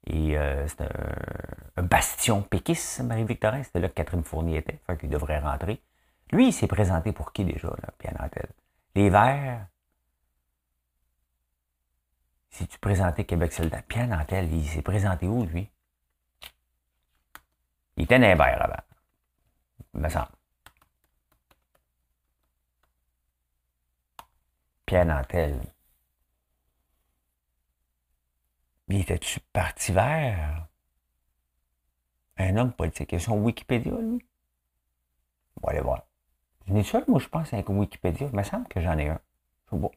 Et 0.08 0.38
euh, 0.38 0.68
c'est 0.68 0.82
un, 0.82 1.84
bastion 1.84 2.42
péquiste, 2.42 3.02
Marie-Victorin. 3.02 3.64
C'était 3.64 3.80
là 3.80 3.90
que 3.90 3.94
Catherine 3.94 4.24
Fournier 4.24 4.58
était. 4.58 4.80
Fait 4.88 4.98
qu'il 4.98 5.10
devrait 5.10 5.40
rentrer. 5.40 5.82
Lui, 6.32 6.48
il 6.48 6.54
s'est 6.54 6.68
présenté 6.68 7.12
pour 7.12 7.34
qui 7.34 7.44
déjà, 7.44 7.68
là, 7.68 7.90
Pierre 7.98 8.16
Nantel? 8.20 8.48
Les 8.96 9.10
Verts. 9.10 9.68
Si 12.52 12.68
tu 12.68 12.78
présentais 12.80 13.26
Québec 13.26 13.54
soldat, 13.54 13.82
Pierre 13.82 14.08
Nantel, 14.08 14.54
il 14.54 14.68
s'est 14.68 14.82
présenté 14.82 15.28
où, 15.28 15.46
lui? 15.46 15.70
Il 17.98 18.04
était 18.04 18.20
les 18.20 18.36
Verts 18.36 18.62
avant. 18.62 18.84
Il 19.94 20.02
me 20.02 20.10
semble. 20.10 20.32
Pierre 24.86 25.06
Nantel. 25.06 25.62
Il 28.90 29.00
était-tu 29.00 29.40
parti 29.54 29.94
vert? 29.94 30.68
Un 32.38 32.58
homme 32.58 32.74
politique? 32.74 33.14
Il 33.14 33.16
a 33.16 33.20
son 33.20 33.38
Wikipédia, 33.42 33.94
lui? 33.94 34.26
On 35.56 35.66
va 35.66 35.72
aller 35.72 35.82
voir. 35.82 36.04
Je 36.68 36.74
n'ai 36.74 36.84
seul, 36.84 37.06
moi, 37.08 37.20
je 37.20 37.28
pense, 37.30 37.54
avec 37.54 37.70
Wikipédia. 37.70 38.28
Il 38.28 38.36
me 38.36 38.44
semble 38.44 38.68
que 38.68 38.82
j'en 38.82 38.98
ai 38.98 39.08
un. 39.08 39.22
C'est 39.70 39.78
beau. 39.78 39.92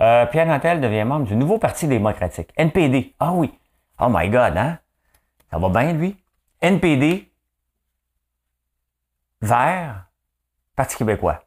Euh, 0.00 0.26
Pierre 0.26 0.46
Nantel 0.46 0.80
devient 0.80 1.04
membre 1.04 1.26
du 1.26 1.34
nouveau 1.34 1.58
Parti 1.58 1.88
démocratique. 1.88 2.52
NPD. 2.56 3.14
Ah 3.18 3.32
oui. 3.32 3.52
Oh 4.00 4.06
my 4.08 4.28
God, 4.28 4.56
hein? 4.56 4.78
Ça 5.50 5.58
va 5.58 5.68
bien, 5.68 5.92
lui? 5.92 6.16
NPD. 6.60 7.32
Vert. 9.40 10.06
Parti 10.76 10.96
québécois. 10.96 11.42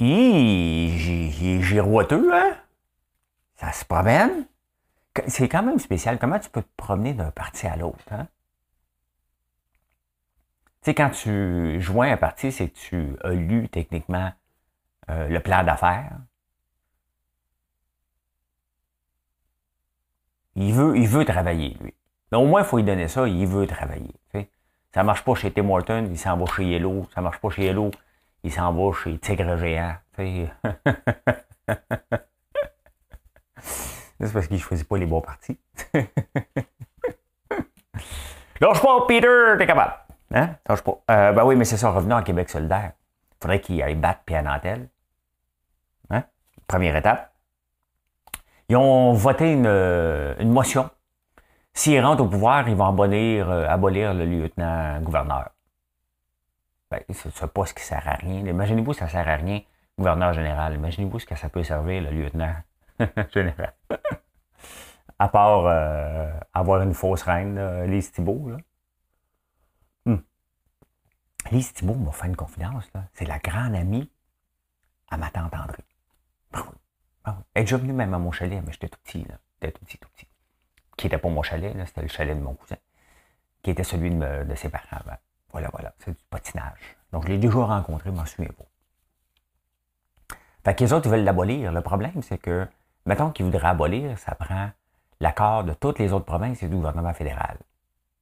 Il 0.00 0.12
est 0.12 1.60
giroueteux, 1.60 2.32
hein? 2.32 2.56
Ça 3.56 3.72
se 3.72 3.84
promène? 3.84 4.46
C'est 5.26 5.48
quand 5.48 5.62
même 5.62 5.78
spécial. 5.78 6.18
Comment 6.18 6.38
tu 6.38 6.48
peux 6.50 6.62
te 6.62 6.68
promener 6.76 7.14
d'un 7.14 7.32
parti 7.32 7.66
à 7.66 7.76
l'autre, 7.76 8.04
hein? 8.12 8.28
Tu 10.82 10.90
sais, 10.90 10.94
quand 10.94 11.10
tu 11.10 11.80
joins 11.80 12.12
un 12.12 12.16
parti, 12.16 12.52
c'est 12.52 12.68
que 12.68 12.76
tu 12.78 13.16
as 13.24 13.30
lu 13.30 13.68
techniquement 13.68 14.32
euh, 15.10 15.28
le 15.28 15.40
plan 15.40 15.64
d'affaires. 15.64 16.18
Il 20.54 20.72
veut, 20.72 20.96
il 20.96 21.08
veut 21.08 21.24
travailler, 21.24 21.76
lui. 21.80 21.94
Mais 22.30 22.38
au 22.38 22.46
moins, 22.46 22.62
il 22.62 22.66
faut 22.66 22.76
lui 22.76 22.84
donner 22.84 23.08
ça, 23.08 23.26
il 23.26 23.46
veut 23.46 23.66
travailler. 23.66 24.14
Ça 24.94 25.02
marche 25.04 25.22
pas 25.22 25.34
chez 25.34 25.52
Tim 25.52 25.68
Horton, 25.68 26.06
il 26.10 26.18
s'en 26.18 26.36
va 26.36 26.46
chez 26.46 26.64
Yellow. 26.64 27.06
Ça 27.14 27.20
marche 27.20 27.38
pas 27.38 27.50
chez 27.50 27.64
Yellow, 27.64 27.90
il 28.42 28.52
s'en 28.52 28.72
va 28.72 28.92
chez 28.92 29.18
Tigre 29.18 29.56
Géant. 29.56 29.96
C'est 34.20 34.32
parce 34.32 34.48
qu'il 34.48 34.58
choisit 34.58 34.88
pas 34.88 34.96
les 34.98 35.06
bons 35.06 35.20
partis. 35.20 35.58
Lâche 38.60 38.82
pas, 38.82 39.06
Peter, 39.06 39.54
t'es 39.56 39.66
capable. 39.66 39.94
Hein? 40.34 40.56
Pas. 40.64 40.74
Euh, 41.10 41.32
ben 41.32 41.44
oui, 41.44 41.56
mais 41.56 41.64
c'est 41.64 41.76
ça, 41.76 41.90
revenons 41.90 42.16
à 42.16 42.22
Québec 42.22 42.50
solidaire. 42.50 42.92
Il 43.30 43.36
faudrait 43.42 43.60
qu'il 43.60 43.82
aille 43.82 43.94
battre 43.94 44.20
Pierre 44.24 44.42
Nantel. 44.42 44.88
Hein? 46.10 46.24
Première 46.66 46.96
étape. 46.96 47.32
Ils 48.68 48.76
ont 48.76 49.12
voté 49.12 49.52
une, 49.52 49.66
une 49.66 50.50
motion. 50.50 50.90
S'ils 51.72 52.04
rentrent 52.04 52.24
au 52.24 52.28
pouvoir, 52.28 52.68
ils 52.68 52.76
vont 52.76 52.86
abolir, 52.86 53.48
euh, 53.48 54.12
le 54.12 54.24
lieutenant-gouverneur. 54.24 55.50
Ben, 56.90 57.00
c'est 57.10 57.46
pas 57.46 57.66
ce 57.66 57.74
qui 57.74 57.82
sert 57.82 58.06
à 58.06 58.14
rien. 58.14 58.46
Imaginez-vous 58.46 58.92
ça 58.92 59.08
sert 59.08 59.26
à 59.26 59.36
rien, 59.36 59.60
gouverneur 59.96 60.32
général. 60.32 60.74
Imaginez-vous 60.74 61.18
ce 61.20 61.26
que 61.26 61.36
ça 61.36 61.48
peut 61.48 61.62
servir, 61.62 62.02
le 62.02 62.10
lieutenant 62.10 62.54
général. 63.34 63.72
à 65.18 65.28
part 65.28 65.66
euh, 65.66 66.30
avoir 66.52 66.82
une 66.82 66.94
fausse 66.94 67.22
reine, 67.22 67.84
Lise 67.84 68.12
Thibault. 68.12 68.50
Là. 68.50 68.56
Lise 71.50 71.72
Thibault 71.72 71.94
m'a 71.94 72.12
fait 72.12 72.26
une 72.26 72.36
confidence. 72.36 72.90
C'est 73.14 73.24
la 73.24 73.38
grande 73.38 73.74
amie 73.74 74.10
à 75.10 75.16
ma 75.16 75.30
tante 75.30 75.54
André. 75.54 75.84
Elle 77.24 77.34
est 77.54 77.64
déjà 77.64 77.76
venue 77.76 77.92
même 77.92 78.14
à 78.14 78.18
mon 78.18 78.32
chalet, 78.32 78.62
mais 78.64 78.72
j'étais 78.72 78.88
tout 78.88 78.98
petit. 79.02 79.26
J'étais 79.60 79.72
tout 79.72 79.84
petit, 79.84 79.98
tout 79.98 80.08
petit. 80.10 80.26
Qui 80.96 81.06
n'était 81.06 81.18
pas 81.18 81.28
mon 81.28 81.42
chalet, 81.42 81.74
c'était 81.86 82.02
le 82.02 82.08
chalet 82.08 82.36
de 82.36 82.42
mon 82.42 82.54
cousin. 82.54 82.76
Qui 83.62 83.70
était 83.70 83.84
celui 83.84 84.10
de, 84.10 84.54
ses 84.54 84.68
parents. 84.68 85.02
Voilà, 85.50 85.68
voilà. 85.72 85.94
C'est 85.98 86.10
du 86.10 86.24
patinage. 86.30 86.96
Donc, 87.12 87.24
je 87.24 87.28
l'ai 87.28 87.38
déjà 87.38 87.58
rencontré, 87.64 88.10
je 88.10 88.14
m'en 88.14 88.26
souviens 88.26 88.52
pas. 88.52 90.36
Fait 90.64 90.74
que 90.74 90.84
les 90.84 90.92
autres, 90.92 91.06
ils 91.06 91.10
veulent 91.10 91.24
l'abolir. 91.24 91.72
Le 91.72 91.80
problème, 91.80 92.22
c'est 92.22 92.38
que, 92.38 92.66
mettons 93.06 93.30
qu'ils 93.30 93.46
voudraient 93.46 93.68
abolir, 93.68 94.18
ça 94.18 94.34
prend 94.34 94.70
l'accord 95.20 95.64
de 95.64 95.72
toutes 95.72 95.98
les 95.98 96.12
autres 96.12 96.26
provinces 96.26 96.62
et 96.62 96.68
du 96.68 96.76
gouvernement 96.76 97.14
fédéral. 97.14 97.58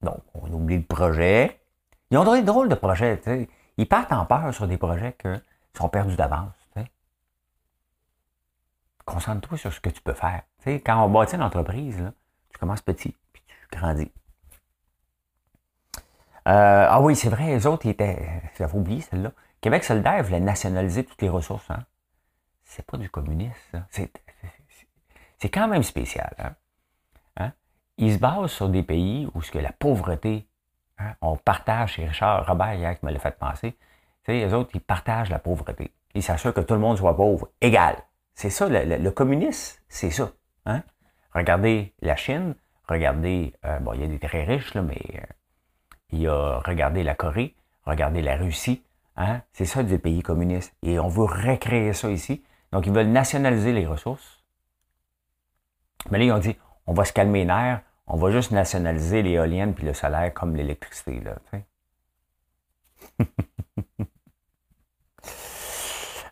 Donc, 0.02 0.23
on 0.35 0.52
oublie 0.52 0.76
le 0.76 0.85
projet. 0.85 1.61
Ils 2.11 2.19
ont 2.19 2.33
des 2.33 2.43
drôles 2.43 2.69
de 2.69 2.75
projets. 2.75 3.21
Ils 3.77 3.89
partent 3.89 4.13
en 4.13 4.25
peur 4.25 4.55
sur 4.55 4.67
des 4.67 4.77
projets 4.77 5.17
qui 5.19 5.29
sont 5.79 5.89
perdus 5.89 6.17
d'avance. 6.17 6.55
Concentre-toi 9.05 9.57
sur 9.57 9.73
ce 9.73 9.81
que 9.81 9.89
tu 9.89 10.03
peux 10.03 10.15
faire. 10.15 10.43
quand 10.67 11.05
on 11.05 11.09
bâtit 11.09 11.37
une 11.37 11.43
entreprise, 11.43 12.13
tu 12.51 12.59
commences 12.59 12.83
petit, 12.83 13.15
puis 13.33 13.43
tu 13.47 13.79
grandis. 13.79 14.11
Euh, 16.49 16.87
ah 16.91 17.01
oui, 17.01 17.15
c'est 17.15 17.29
vrai, 17.29 17.47
les 17.47 17.67
autres, 17.67 17.87
ils 17.87 17.91
étaient. 17.91 18.43
J'avais 18.59 18.77
oublié 18.77 19.01
celle-là. 19.01 19.33
Québec 19.61 19.85
solidaire 19.85 20.23
voulait 20.25 20.41
nationaliser 20.41 21.05
toutes 21.05 21.23
les 21.23 21.29
ressources. 21.29 21.71
Hein? 21.71 21.85
C'est 22.65 22.85
pas 22.85 22.97
du 22.97 23.09
communisme. 23.09 23.87
C'est 23.91 25.51
quand 25.51 25.69
même 25.69 25.83
spécial. 25.83 26.35
Hein? 26.39 27.53
ils 27.99 28.15
se 28.15 28.19
basent 28.19 28.51
sur 28.51 28.69
des 28.69 28.83
pays 28.83 29.29
où 29.35 29.43
ce 29.43 29.51
que 29.51 29.59
la 29.59 29.73
pauvreté, 29.73 30.47
hein, 30.99 31.15
on 31.21 31.37
partage, 31.37 31.95
chez 31.95 32.07
Richard 32.07 32.47
Robert 32.47 32.75
hier 32.75 32.99
qui 32.99 33.07
me 33.07 33.12
l'a 33.12 33.19
fait 33.19 33.37
penser, 33.38 33.73
tu 33.73 34.33
sais, 34.33 34.33
les 34.33 34.53
autres, 34.53 34.71
ils 34.75 34.81
partagent 34.81 35.31
la 35.31 35.38
pauvreté. 35.38 35.93
Ils 36.15 36.23
s'assurent 36.23 36.55
que 36.55 36.61
tout 36.61 36.75
le 36.75 36.81
monde 36.81 36.99
soit 36.99 37.17
pauvre, 37.17 37.49
égal. 37.61 37.97
C'est 38.35 38.50
ça, 38.50 38.69
le, 38.69 39.11
communisme, 39.11 39.81
c'est 39.88 40.11
ça. 40.11 40.31
Hein? 40.67 40.83
Regardez 41.33 41.93
la 42.03 42.17
Chine, 42.17 42.55
regardez, 42.88 43.55
euh, 43.65 43.79
bon, 43.79 43.93
il 43.95 44.00
y 44.00 44.05
a 44.05 44.09
des 44.09 44.19
très 44.19 44.45
riches, 44.45 44.75
là, 44.75 44.83
mais 44.83 45.00
euh, 45.15 45.21
il 46.11 46.21
y 46.21 46.29
a, 46.29 46.59
regardez 46.65 47.03
la 47.03 47.15
Corée, 47.15 47.55
regardez 47.85 48.23
la 48.23 48.37
Russie, 48.37 48.83
hein? 49.17 49.43
c'est 49.53 49.65
ça 49.65 49.83
des 49.83 49.99
pays 49.99 50.23
communistes. 50.23 50.75
Et 50.83 50.99
on 50.99 51.09
veut 51.09 51.25
recréer 51.25 51.93
ça 51.93 52.11
ici. 52.11 52.43
Donc, 52.73 52.87
ils 52.87 52.93
veulent 52.93 53.09
nationaliser 53.09 53.73
les 53.73 53.87
ressources. 53.87 54.43
Mais 56.11 56.19
là, 56.19 56.25
ils 56.25 56.33
ont 56.33 56.38
dit, 56.38 56.57
on 56.87 56.93
va 56.93 57.05
se 57.05 57.12
calmer 57.12 57.41
les 57.41 57.47
nerfs, 57.47 57.81
on 58.07 58.17
va 58.17 58.31
juste 58.31 58.53
nationaliser 58.53 59.23
l'éolienne 59.23 59.75
puis 59.75 59.85
le 59.85 59.95
solaire 59.95 60.33
comme 60.33 60.55
l'électricité. 60.55 61.21
Là, 61.21 61.35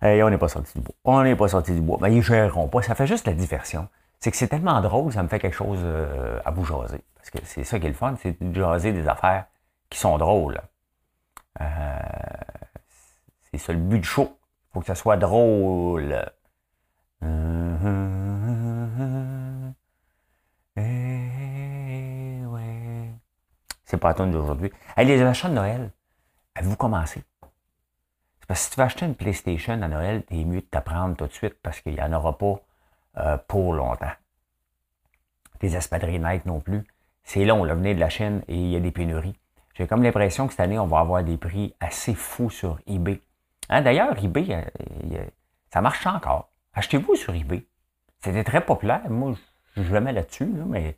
on 0.02 0.30
n'est 0.30 0.38
pas 0.38 0.48
sorti 0.48 0.78
du 0.78 0.84
bois. 0.84 0.94
On 1.04 1.22
n'est 1.22 1.36
pas 1.36 1.48
sorti 1.48 1.72
du 1.72 1.80
bois. 1.80 1.98
Mais 2.00 2.14
ils 2.14 2.22
géreront 2.22 2.68
pas. 2.68 2.82
Ça 2.82 2.94
fait 2.94 3.06
juste 3.06 3.26
la 3.26 3.32
diversion. 3.32 3.88
C'est 4.20 4.30
que 4.30 4.36
c'est 4.36 4.48
tellement 4.48 4.80
drôle, 4.80 5.12
ça 5.12 5.22
me 5.22 5.28
fait 5.28 5.38
quelque 5.38 5.56
chose 5.56 5.80
euh, 5.82 6.40
à 6.46 6.50
vous. 6.50 6.64
Parce 6.64 7.30
que 7.30 7.38
c'est 7.44 7.64
ça 7.64 7.78
qui 7.78 7.84
est 7.84 7.90
le 7.90 7.94
fun, 7.94 8.14
c'est 8.22 8.42
de 8.42 8.54
jaser 8.54 8.92
des 8.92 9.06
affaires 9.06 9.44
qui 9.90 9.98
sont 9.98 10.16
drôles. 10.16 10.62
Euh, 11.60 11.98
c'est 13.50 13.58
ça 13.58 13.74
le 13.74 13.80
but 13.80 13.98
du 13.98 14.08
show. 14.08 14.30
Il 14.32 14.72
faut 14.72 14.80
que 14.80 14.86
ça 14.86 14.94
soit 14.94 15.18
drôle. 15.18 16.24
Eh 17.22 17.63
C'est 23.94 24.00
pas 24.00 24.12
d'aujourd'hui. 24.12 24.72
les 24.96 25.22
achats 25.22 25.48
de 25.48 25.54
Noël, 25.54 25.92
avez-vous 26.56 26.74
commencé? 26.74 27.22
C'est 28.40 28.46
parce 28.48 28.58
que 28.58 28.64
si 28.64 28.70
tu 28.72 28.76
vas 28.76 28.86
acheter 28.86 29.06
une 29.06 29.14
PlayStation 29.14 29.74
à 29.74 29.86
Noël, 29.86 30.24
t'es 30.24 30.42
mieux 30.42 30.62
de 30.62 30.66
t'apprendre 30.66 31.16
tout 31.16 31.28
de 31.28 31.32
suite 31.32 31.54
parce 31.62 31.80
qu'il 31.80 31.92
n'y 31.92 32.02
en 32.02 32.12
aura 32.12 32.36
pas 32.36 32.56
euh, 33.18 33.38
pour 33.46 33.72
longtemps. 33.72 34.10
Des 35.60 35.76
espadrilles 35.76 36.18
Nike 36.18 36.44
non 36.44 36.58
plus. 36.58 36.82
C'est 37.22 37.44
long, 37.44 37.62
là, 37.62 37.76
venez 37.76 37.94
de 37.94 38.00
la 38.00 38.08
Chine 38.08 38.42
et 38.48 38.56
il 38.56 38.66
y 38.66 38.74
a 38.74 38.80
des 38.80 38.90
pénuries. 38.90 39.38
J'ai 39.74 39.86
comme 39.86 40.02
l'impression 40.02 40.48
que 40.48 40.54
cette 40.54 40.60
année, 40.60 40.80
on 40.80 40.88
va 40.88 40.98
avoir 40.98 41.22
des 41.22 41.36
prix 41.36 41.72
assez 41.78 42.14
fous 42.14 42.50
sur 42.50 42.80
eBay. 42.88 43.20
Hein, 43.68 43.82
D'ailleurs, 43.82 44.18
eBay, 44.24 44.46
euh, 44.50 45.24
ça 45.72 45.80
marche 45.80 46.04
encore. 46.04 46.50
Achetez-vous 46.72 47.14
sur 47.14 47.32
eBay. 47.32 47.64
C'était 48.18 48.42
très 48.42 48.60
populaire. 48.60 49.08
Moi, 49.08 49.34
je 49.76 49.82
ne 49.82 49.86
jamais 49.86 50.12
là-dessus, 50.12 50.46
mais 50.46 50.96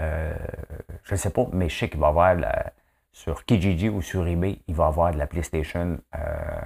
euh, 0.00 0.34
je 1.04 1.14
ne 1.14 1.18
sais 1.18 1.30
pas, 1.30 1.46
mais 1.52 1.68
je 1.68 1.78
sais 1.78 1.88
qu'il 1.88 2.00
va 2.00 2.08
y 2.08 2.10
avoir 2.10 2.36
sur 3.12 3.44
Kijiji 3.44 3.88
ou 3.88 4.02
sur 4.02 4.26
eBay, 4.26 4.60
il 4.66 4.74
va 4.74 4.84
y 4.84 4.88
avoir 4.88 5.12
de 5.12 5.18
la 5.18 5.26
PlayStation 5.26 5.98
euh, 6.14 6.60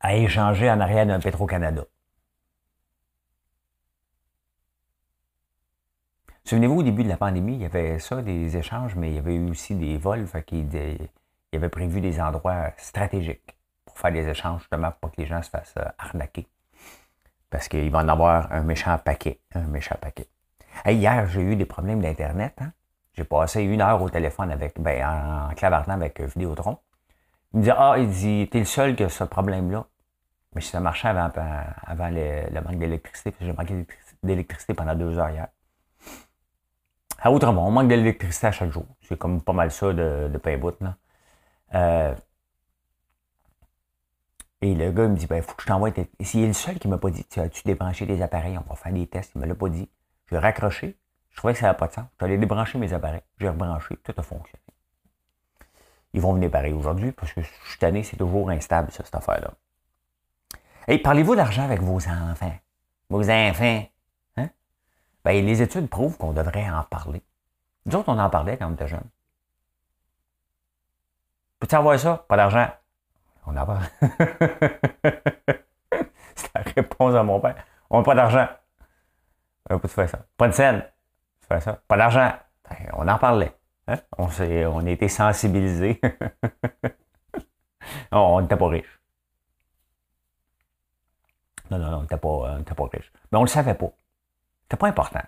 à 0.00 0.14
échanger 0.14 0.70
en 0.70 0.80
arrière 0.80 1.06
d'un 1.06 1.20
Petro-Canada. 1.20 1.84
Souvenez-vous, 6.44 6.76
au 6.76 6.82
début 6.84 7.02
de 7.02 7.08
la 7.08 7.16
pandémie, 7.16 7.54
il 7.54 7.62
y 7.62 7.64
avait 7.64 7.98
ça, 7.98 8.22
des 8.22 8.56
échanges, 8.56 8.94
mais 8.94 9.10
il 9.10 9.14
y 9.16 9.18
avait 9.18 9.34
eu 9.34 9.50
aussi 9.50 9.74
des 9.74 9.98
vols. 9.98 10.26
Fait 10.28 10.44
qu'il 10.44 10.68
y 10.72 11.56
avait 11.56 11.68
prévu 11.68 12.00
des 12.00 12.20
endroits 12.20 12.70
stratégiques 12.76 13.58
pour 13.84 13.98
faire 13.98 14.12
des 14.12 14.28
échanges, 14.28 14.60
justement, 14.60 14.92
pour 15.00 15.10
que 15.10 15.20
les 15.20 15.26
gens 15.26 15.42
se 15.42 15.50
fassent 15.50 15.74
euh, 15.76 15.88
arnaquer. 15.98 16.46
Parce 17.50 17.68
qu'il 17.68 17.90
va 17.90 17.98
en 17.98 18.08
avoir 18.08 18.52
un 18.52 18.62
méchant 18.62 18.98
paquet. 18.98 19.40
Un 19.54 19.62
méchant 19.62 19.96
paquet. 20.00 20.28
hier, 20.86 21.26
j'ai 21.28 21.40
eu 21.40 21.56
des 21.56 21.64
problèmes 21.64 22.00
d'Internet. 22.02 22.54
Hein. 22.60 22.72
J'ai 23.14 23.24
passé 23.24 23.62
une 23.62 23.80
heure 23.80 24.02
au 24.02 24.10
téléphone 24.10 24.50
avec, 24.50 24.78
ben, 24.80 25.48
en, 25.50 25.54
clavardant 25.54 25.94
avec 25.94 26.20
euh, 26.20 26.26
Vidéotron. 26.26 26.78
Il 27.54 27.60
me 27.60 27.64
dit 27.64 27.70
Ah, 27.70 27.94
il 27.98 28.10
dit, 28.10 28.48
t'es 28.50 28.58
le 28.58 28.64
seul 28.64 28.94
qui 28.94 29.04
a 29.04 29.08
ce 29.08 29.24
problème-là. 29.24 29.86
Mais 30.54 30.60
ça 30.60 30.80
marchait 30.80 31.08
avant, 31.08 31.30
avant 31.82 32.08
le, 32.10 32.60
manque 32.60 32.78
d'électricité, 32.78 33.34
j'ai 33.40 33.52
manqué 33.52 33.86
d'électricité 34.22 34.74
pendant 34.74 34.94
deux 34.94 35.18
heures 35.18 35.30
hier. 35.30 35.48
À 37.18 37.30
autrement, 37.30 37.66
on 37.66 37.70
manque 37.70 37.88
d'électricité 37.88 38.48
à 38.48 38.52
chaque 38.52 38.70
jour. 38.70 38.86
C'est 39.02 39.18
comme 39.18 39.42
pas 39.42 39.52
mal 39.52 39.70
ça 39.70 39.92
de, 39.92 40.28
de 40.32 40.38
pain 40.38 40.56
bout, 40.58 40.74
là. 40.80 40.96
Euh, 41.74 42.14
et 44.62 44.74
le 44.74 44.90
gars 44.90 45.06
me 45.06 45.16
dit, 45.16 45.26
ben, 45.26 45.42
faut 45.42 45.54
que 45.54 45.62
je 45.62 45.68
t'envoie. 45.68 45.90
il 45.90 46.44
est 46.44 46.46
le 46.46 46.52
seul 46.52 46.78
qui 46.78 46.88
m'a 46.88 46.98
pas 46.98 47.10
dit, 47.10 47.24
tu 47.24 47.40
as-tu 47.40 47.62
débranché 47.64 48.06
des 48.06 48.22
appareils? 48.22 48.56
On 48.58 48.68
va 48.68 48.74
faire 48.74 48.92
des 48.92 49.06
tests. 49.06 49.32
Il 49.34 49.40
me 49.40 49.46
l'a 49.46 49.54
pas 49.54 49.68
dit. 49.68 49.88
Je 50.26 50.34
l'ai 50.34 50.40
raccroché. 50.40 50.98
Je 51.30 51.36
trouvais 51.36 51.52
que 51.52 51.58
ça 51.58 51.66
n'avait 51.66 51.78
pas 51.78 51.88
de 51.88 51.92
sens. 51.92 52.06
Je 52.12 52.16
suis 52.16 52.24
allé 52.24 52.38
débrancher 52.38 52.78
mes 52.78 52.92
appareils. 52.92 53.22
J'ai 53.38 53.48
rebranché. 53.48 53.96
Tout 53.96 54.14
a 54.16 54.22
fonctionné. 54.22 54.62
Ils 56.14 56.20
vont 56.22 56.32
venir 56.32 56.50
pareil 56.50 56.72
aujourd'hui 56.72 57.12
parce 57.12 57.32
que 57.34 57.42
cette 57.66 57.84
année, 57.84 58.02
c'est 58.02 58.16
toujours 58.16 58.48
instable, 58.48 58.90
ça, 58.90 59.04
cette 59.04 59.14
affaire-là. 59.14 59.52
Et 60.88 60.98
parlez-vous 60.98 61.36
d'argent 61.36 61.64
avec 61.64 61.82
vos 61.82 61.96
enfants? 62.08 62.56
Vos 63.10 63.28
enfants? 63.28 63.84
Hein? 64.38 64.48
Ben, 65.22 65.44
les 65.44 65.60
études 65.60 65.90
prouvent 65.90 66.16
qu'on 66.16 66.32
devrait 66.32 66.70
en 66.70 66.84
parler. 66.84 67.22
Nous 67.84 67.94
autres, 67.96 68.08
on 68.08 68.18
en 68.18 68.30
parlait 68.30 68.56
quand 68.56 68.70
on 68.70 68.74
était 68.74 68.88
jeunes. 68.88 69.10
Peux-tu 71.60 71.74
avoir 71.74 71.98
ça? 71.98 72.24
Pas 72.28 72.36
d'argent. 72.36 72.68
On 73.46 73.56
a 73.56 73.64
pas. 73.64 73.80
C'est 76.34 76.54
la 76.54 76.62
réponse 76.74 77.14
à 77.14 77.22
mon 77.22 77.40
père. 77.40 77.54
On 77.88 77.98
n'a 77.98 78.04
pas 78.04 78.14
d'argent. 78.14 78.48
On 79.70 79.78
peut 79.78 79.88
faire 79.88 80.08
ça? 80.08 80.26
Pas 80.36 80.48
de 80.48 80.52
scène. 80.52 80.84
Fais 81.48 81.60
ça. 81.60 81.80
Pas 81.86 81.96
d'argent. 81.96 82.32
Ben, 82.68 82.76
on 82.94 83.06
en 83.08 83.18
parlait. 83.18 83.56
Hein? 83.88 83.98
On, 84.18 84.28
on 84.28 84.86
a 84.86 84.90
été 84.90 85.08
sensibilisés. 85.08 86.00
on 88.12 88.40
n'était 88.40 88.56
pas 88.56 88.68
riche. 88.68 89.00
Non, 91.70 91.78
non, 91.78 91.90
non, 91.90 91.98
on 91.98 92.02
n'était 92.02 92.16
pas, 92.16 92.74
pas 92.74 92.88
riche. 92.92 93.12
Mais 93.30 93.38
on 93.38 93.42
ne 93.42 93.46
le 93.46 93.50
savait 93.50 93.74
pas. 93.74 93.90
C'était 94.62 94.76
pas 94.76 94.88
important. 94.88 95.22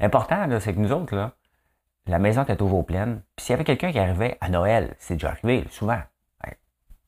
L'important, 0.00 0.48
c'est 0.60 0.74
que 0.74 0.78
nous 0.78 0.92
autres, 0.92 1.32
la 2.06 2.18
maison 2.18 2.42
était 2.42 2.56
toujours 2.56 2.84
pleine. 2.84 3.22
Puis 3.36 3.46
s'il 3.46 3.52
y 3.52 3.54
avait 3.54 3.64
quelqu'un 3.64 3.92
qui 3.92 3.98
arrivait 3.98 4.36
à 4.40 4.48
Noël, 4.48 4.96
c'est 4.98 5.14
déjà 5.14 5.30
arrivé, 5.30 5.66
souvent. 5.70 6.00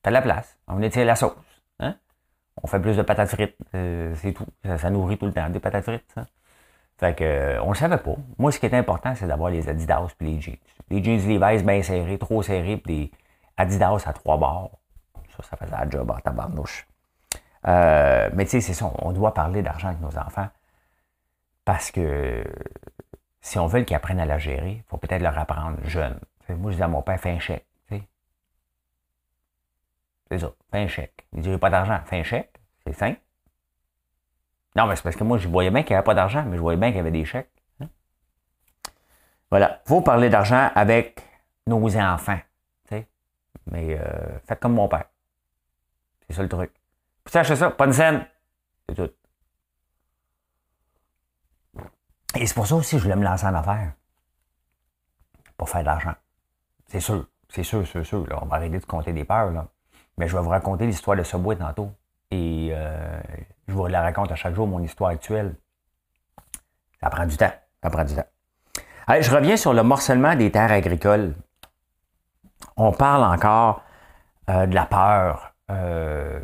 T'as 0.06 0.10
de 0.10 0.14
la 0.14 0.22
place. 0.22 0.56
On 0.68 0.80
étire 0.82 1.04
la 1.04 1.16
sauce. 1.16 1.34
Hein? 1.80 1.96
On 2.62 2.68
fait 2.68 2.78
plus 2.78 2.96
de 2.96 3.02
patates 3.02 3.28
frites. 3.28 3.56
Euh, 3.74 4.14
c'est 4.14 4.34
tout. 4.34 4.46
Ça, 4.64 4.88
nourrit 4.88 5.18
tout 5.18 5.26
le 5.26 5.32
temps. 5.32 5.50
Des 5.50 5.58
patates 5.58 5.82
frites, 5.82 6.08
ça. 6.14 6.26
Fait 6.96 7.16
que, 7.16 7.24
euh, 7.24 7.60
on 7.64 7.70
le 7.70 7.74
savait 7.74 7.98
pas. 7.98 8.14
Moi, 8.38 8.52
ce 8.52 8.60
qui 8.60 8.66
était 8.66 8.76
important, 8.76 9.16
c'est 9.16 9.26
d'avoir 9.26 9.50
les 9.50 9.68
Adidas 9.68 10.06
puis 10.16 10.34
les 10.34 10.40
jeans. 10.40 10.56
Les 10.90 11.02
jeans 11.02 11.28
Levi's 11.28 11.64
bien 11.64 11.82
serrés, 11.82 12.18
trop 12.18 12.40
serrés, 12.40 12.76
puis 12.76 12.94
des 12.94 13.12
Adidas 13.56 14.04
à 14.06 14.12
trois 14.12 14.38
barres. 14.38 14.70
Ça, 15.36 15.42
ça 15.42 15.56
faisait 15.56 15.72
la 15.72 15.90
job 15.90 16.08
en 16.08 16.20
tabarnouche. 16.20 16.86
Euh, 17.66 18.30
mais 18.32 18.44
tu 18.44 18.52
sais, 18.52 18.60
c'est 18.60 18.74
ça. 18.74 18.88
On 19.00 19.10
doit 19.10 19.34
parler 19.34 19.60
d'argent 19.60 19.88
avec 19.88 20.00
nos 20.00 20.16
enfants. 20.16 20.46
Parce 21.64 21.90
que 21.90 22.44
si 23.40 23.58
on 23.58 23.66
veut 23.66 23.82
qu'ils 23.82 23.96
apprennent 23.96 24.20
à 24.20 24.24
la 24.24 24.38
gérer, 24.38 24.70
il 24.70 24.84
faut 24.86 24.98
peut-être 24.98 25.22
leur 25.22 25.36
apprendre 25.36 25.78
jeune. 25.82 26.20
moi, 26.48 26.70
je 26.70 26.76
dis 26.76 26.82
à 26.84 26.86
mon 26.86 27.02
père, 27.02 27.18
fais 27.18 27.30
un 27.30 27.40
chèque. 27.40 27.66
C'est 30.30 30.38
ça, 30.38 30.52
fais 30.70 30.78
un 30.78 30.88
chèque. 30.88 31.26
Il 31.32 31.42
dit, 31.42 31.50
j'ai 31.50 31.58
pas 31.58 31.70
d'argent, 31.70 32.00
fais 32.06 32.18
un 32.18 32.22
chèque. 32.22 32.52
C'est 32.86 32.92
simple. 32.92 33.20
Non, 34.74 34.86
mais 34.86 34.96
c'est 34.96 35.02
parce 35.02 35.16
que 35.16 35.24
moi, 35.24 35.38
je 35.38 35.48
voyais 35.48 35.70
bien 35.70 35.82
qu'il 35.82 35.92
n'y 35.92 35.96
avait 35.96 36.04
pas 36.04 36.14
d'argent, 36.14 36.44
mais 36.44 36.56
je 36.56 36.62
voyais 36.62 36.78
bien 36.78 36.88
qu'il 36.88 36.98
y 36.98 37.00
avait 37.00 37.10
des 37.10 37.24
chèques. 37.24 37.50
Hein. 37.80 37.88
Voilà. 39.50 39.80
Il 39.84 39.88
faut 39.88 40.00
parler 40.02 40.28
d'argent 40.28 40.70
avec 40.74 41.22
nos 41.66 41.96
enfants. 41.96 42.38
Mais 43.70 43.98
euh, 43.98 44.38
faites 44.44 44.60
comme 44.60 44.74
mon 44.74 44.88
père. 44.88 45.06
C'est 46.26 46.34
ça 46.34 46.42
le 46.42 46.48
truc. 46.48 46.72
Puis 47.24 47.32
sachez 47.32 47.56
ça, 47.56 47.70
pas 47.70 47.86
de 47.86 47.92
scène. 47.92 48.26
C'est 48.88 48.94
tout. 48.94 49.10
Et 52.38 52.46
c'est 52.46 52.54
pour 52.54 52.66
ça 52.66 52.76
aussi 52.76 52.92
que 52.92 52.98
je 52.98 53.02
voulais 53.04 53.16
me 53.16 53.24
lancer 53.24 53.46
en 53.46 53.54
affaires. 53.54 53.92
Pour 55.56 55.68
faire 55.68 55.80
de 55.80 55.86
l'argent. 55.86 56.14
C'est 56.86 57.00
sûr. 57.00 57.26
C'est 57.48 57.62
sûr, 57.62 57.86
c'est 57.86 58.04
sûr. 58.04 58.26
Là. 58.26 58.38
On 58.42 58.46
va 58.46 58.56
arrêter 58.56 58.78
de 58.78 58.84
compter 58.84 59.12
des 59.12 59.24
peurs. 59.24 59.50
Là. 59.50 59.68
Mais 60.18 60.28
je 60.28 60.36
vais 60.36 60.42
vous 60.42 60.48
raconter 60.48 60.86
l'histoire 60.86 61.16
de 61.16 61.22
Subway 61.22 61.56
tantôt. 61.56 61.90
Et 62.30 62.70
euh, 62.72 63.20
je 63.68 63.72
vous 63.74 63.86
la 63.86 64.02
raconte 64.02 64.32
à 64.32 64.36
chaque 64.36 64.54
jour, 64.54 64.66
mon 64.66 64.80
histoire 64.82 65.10
actuelle. 65.10 65.54
Ça 67.00 67.10
prend 67.10 67.26
du 67.26 67.36
temps. 67.36 67.52
Ça 67.82 67.90
prend 67.90 68.04
du 68.04 68.14
temps. 68.14 68.26
Allez, 69.06 69.22
je 69.22 69.30
reviens 69.30 69.56
sur 69.56 69.72
le 69.72 69.82
morcellement 69.82 70.34
des 70.34 70.50
terres 70.50 70.72
agricoles. 70.72 71.34
On 72.76 72.92
parle 72.92 73.22
encore 73.22 73.82
euh, 74.50 74.66
de 74.66 74.74
la 74.74 74.86
peur, 74.86 75.54
euh, 75.70 76.40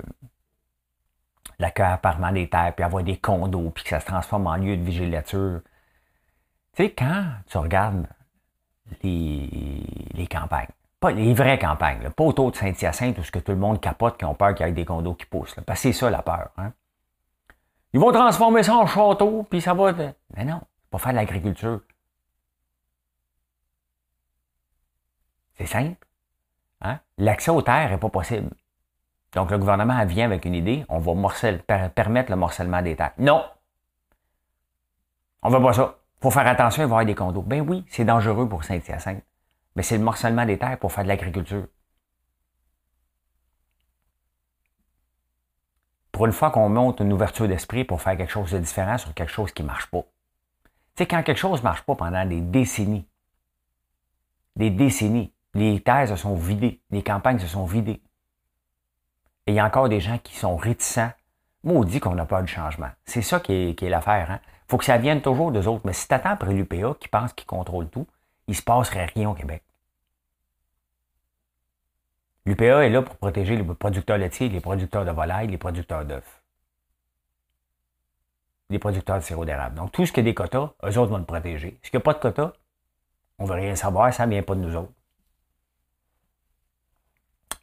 l'accaparement 1.58 2.30
des 2.30 2.48
terres, 2.48 2.72
puis 2.74 2.84
avoir 2.84 3.02
des 3.02 3.16
condos, 3.16 3.70
puis 3.70 3.84
que 3.84 3.90
ça 3.90 4.00
se 4.00 4.06
transforme 4.06 4.46
en 4.46 4.56
lieu 4.56 4.76
de 4.76 4.82
vigilature. 4.82 5.60
Tu 6.74 6.84
sais, 6.84 6.90
quand 6.92 7.24
tu 7.46 7.58
regardes 7.58 8.06
les, 9.02 9.84
les 10.14 10.26
campagnes, 10.26 10.68
pas 11.02 11.10
les 11.10 11.34
vraies 11.34 11.58
campagnes, 11.58 12.08
pas 12.10 12.24
autour 12.24 12.52
de 12.52 12.56
Saint-Hyacinthe 12.56 13.18
où 13.18 13.24
ce 13.24 13.32
que 13.32 13.40
tout 13.40 13.50
le 13.50 13.58
monde 13.58 13.80
capote 13.80 14.16
qui 14.16 14.24
ont 14.24 14.36
peur 14.36 14.54
qu'il 14.54 14.64
y 14.64 14.68
ait 14.68 14.72
des 14.72 14.84
condos 14.84 15.14
qui 15.14 15.26
poussent. 15.26 15.56
parce 15.66 15.82
que 15.82 15.88
c'est 15.88 15.92
ça 15.92 16.08
la 16.08 16.22
peur. 16.22 16.50
Hein. 16.56 16.72
Ils 17.92 17.98
vont 17.98 18.12
transformer 18.12 18.62
ça 18.62 18.76
en 18.76 18.86
château, 18.86 19.44
puis 19.50 19.60
ça 19.60 19.74
va. 19.74 19.92
Mais 20.36 20.44
non, 20.44 20.60
pas 20.90 20.98
faire 20.98 21.10
de 21.10 21.16
l'agriculture. 21.16 21.80
C'est 25.54 25.66
simple. 25.66 26.06
Hein? 26.80 27.00
L'accès 27.18 27.50
aux 27.50 27.62
terres 27.62 27.90
n'est 27.90 27.98
pas 27.98 28.08
possible. 28.08 28.50
Donc 29.32 29.50
le 29.50 29.58
gouvernement 29.58 30.04
vient 30.06 30.26
avec 30.26 30.44
une 30.44 30.54
idée, 30.54 30.86
on 30.88 31.00
va 31.00 31.12
permettre 31.94 32.30
le 32.30 32.36
morcellement 32.36 32.80
des 32.80 32.94
terres. 32.94 33.14
Non! 33.18 33.44
On 35.42 35.50
ne 35.50 35.56
veut 35.56 35.62
pas 35.62 35.72
ça. 35.72 35.96
Il 36.20 36.22
faut 36.22 36.30
faire 36.30 36.46
attention, 36.46 36.84
il 36.84 36.86
va 36.86 36.90
y 36.90 36.92
avoir 36.92 37.06
des 37.06 37.14
condos. 37.16 37.42
Ben 37.42 37.60
oui, 37.68 37.84
c'est 37.88 38.04
dangereux 38.04 38.48
pour 38.48 38.62
Saint-Hyacinthe 38.62 39.24
mais 39.74 39.82
c'est 39.82 39.98
le 39.98 40.04
morcellement 40.04 40.44
des 40.44 40.58
terres 40.58 40.78
pour 40.78 40.92
faire 40.92 41.04
de 41.04 41.08
l'agriculture. 41.08 41.66
Pour 46.10 46.26
une 46.26 46.32
fois 46.32 46.50
qu'on 46.50 46.68
monte 46.68 47.00
une 47.00 47.12
ouverture 47.12 47.48
d'esprit 47.48 47.84
pour 47.84 48.02
faire 48.02 48.16
quelque 48.16 48.30
chose 48.30 48.52
de 48.52 48.58
différent 48.58 48.98
sur 48.98 49.14
quelque 49.14 49.32
chose 49.32 49.50
qui 49.52 49.62
ne 49.62 49.68
marche 49.68 49.86
pas. 49.86 50.02
Tu 50.94 51.04
sais, 51.04 51.06
quand 51.06 51.22
quelque 51.22 51.38
chose 51.38 51.60
ne 51.60 51.64
marche 51.64 51.82
pas 51.82 51.94
pendant 51.94 52.26
des 52.26 52.42
décennies, 52.42 53.08
des 54.56 54.70
décennies, 54.70 55.32
les 55.54 55.80
terres 55.80 56.08
se 56.08 56.16
sont 56.16 56.34
vidées, 56.34 56.80
les 56.90 57.02
campagnes 57.02 57.38
se 57.38 57.46
sont 57.46 57.64
vidées. 57.64 58.02
Et 59.46 59.52
il 59.52 59.54
y 59.54 59.58
a 59.58 59.66
encore 59.66 59.88
des 59.88 60.00
gens 60.00 60.18
qui 60.18 60.36
sont 60.36 60.56
réticents. 60.56 61.12
Maudit 61.64 62.00
qu'on 62.00 62.14
n'a 62.14 62.26
pas 62.26 62.42
de 62.42 62.48
changement. 62.48 62.90
C'est 63.04 63.22
ça 63.22 63.38
qui 63.38 63.52
est, 63.52 63.82
l'affaire. 63.82 64.26
Il 64.28 64.32
hein. 64.32 64.40
faut 64.66 64.78
que 64.78 64.84
ça 64.84 64.98
vienne 64.98 65.22
toujours 65.22 65.52
d'eux 65.52 65.68
autres. 65.68 65.82
Mais 65.84 65.92
si 65.92 66.08
tu 66.08 66.14
attends 66.14 66.30
après 66.30 66.52
l'UPA 66.52 66.96
qui 66.98 67.08
pense 67.08 67.32
qu'il 67.32 67.46
contrôle 67.46 67.88
tout, 67.88 68.06
il 68.48 68.56
se 68.56 68.62
passerait 68.62 69.06
rien 69.06 69.30
au 69.30 69.34
Québec. 69.34 69.62
L'UPA 72.44 72.84
est 72.84 72.90
là 72.90 73.02
pour 73.02 73.16
protéger 73.16 73.56
les 73.56 73.62
producteurs 73.62 74.18
laitiers, 74.18 74.48
les 74.48 74.60
producteurs 74.60 75.04
de 75.04 75.12
volailles, 75.12 75.46
les 75.46 75.58
producteurs 75.58 76.04
d'œufs. 76.04 76.42
Les 78.68 78.78
producteurs 78.78 79.18
de 79.18 79.22
sirop 79.22 79.44
d'érable. 79.44 79.76
Donc, 79.76 79.92
tout 79.92 80.06
ce 80.06 80.12
qui 80.12 80.20
est 80.20 80.24
des 80.24 80.34
quotas, 80.34 80.72
eux 80.82 80.98
autres 80.98 81.12
vont 81.12 81.18
le 81.18 81.24
protéger. 81.24 81.78
S'il 81.82 81.94
n'y 81.94 81.98
a 81.98 82.00
pas 82.00 82.14
de 82.14 82.18
quotas, 82.18 82.52
on 83.38 83.44
ne 83.44 83.48
veut 83.48 83.54
rien 83.54 83.76
savoir, 83.76 84.12
ça 84.12 84.26
ne 84.26 84.32
vient 84.32 84.42
pas 84.42 84.54
de 84.54 84.60
nous 84.60 84.74
autres. 84.74 84.92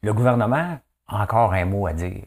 Le 0.01 0.13
gouvernement 0.13 0.79
a 1.07 1.23
encore 1.23 1.53
un 1.53 1.65
mot 1.65 1.87
à 1.87 1.93
dire. 1.93 2.25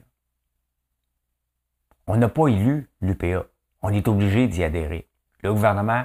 On 2.07 2.17
n'a 2.17 2.29
pas 2.29 2.49
élu 2.49 2.91
l'UPA. 3.01 3.47
On 3.81 3.93
est 3.93 4.09
obligé 4.09 4.47
d'y 4.47 4.63
adhérer. 4.63 5.09
Le 5.43 5.55
gouvernement, 5.55 6.05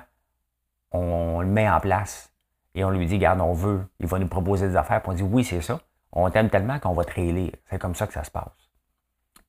on 0.91 1.41
le 1.41 1.47
met 1.47 1.69
en 1.69 1.79
place 1.79 2.31
et 2.77 2.83
on 2.83 2.91
lui 2.91 3.07
dit, 3.07 3.17
garde, 3.17 3.41
on 3.41 3.53
veut, 3.53 3.87
il 3.99 4.05
va 4.05 4.19
nous 4.19 4.27
proposer 4.27 4.67
des 4.67 4.75
affaires, 4.75 5.01
puis 5.01 5.11
on 5.11 5.15
dit, 5.15 5.23
oui, 5.23 5.43
c'est 5.43 5.61
ça. 5.61 5.81
On 6.11 6.29
t'aime 6.29 6.51
tellement 6.51 6.79
qu'on 6.79 6.93
va 6.93 7.05
te 7.05 7.11
réélire. 7.11 7.53
C'est 7.71 7.79
comme 7.79 7.95
ça 7.95 8.05
que 8.05 8.13
ça 8.13 8.23
se 8.23 8.29
passe. 8.29 8.69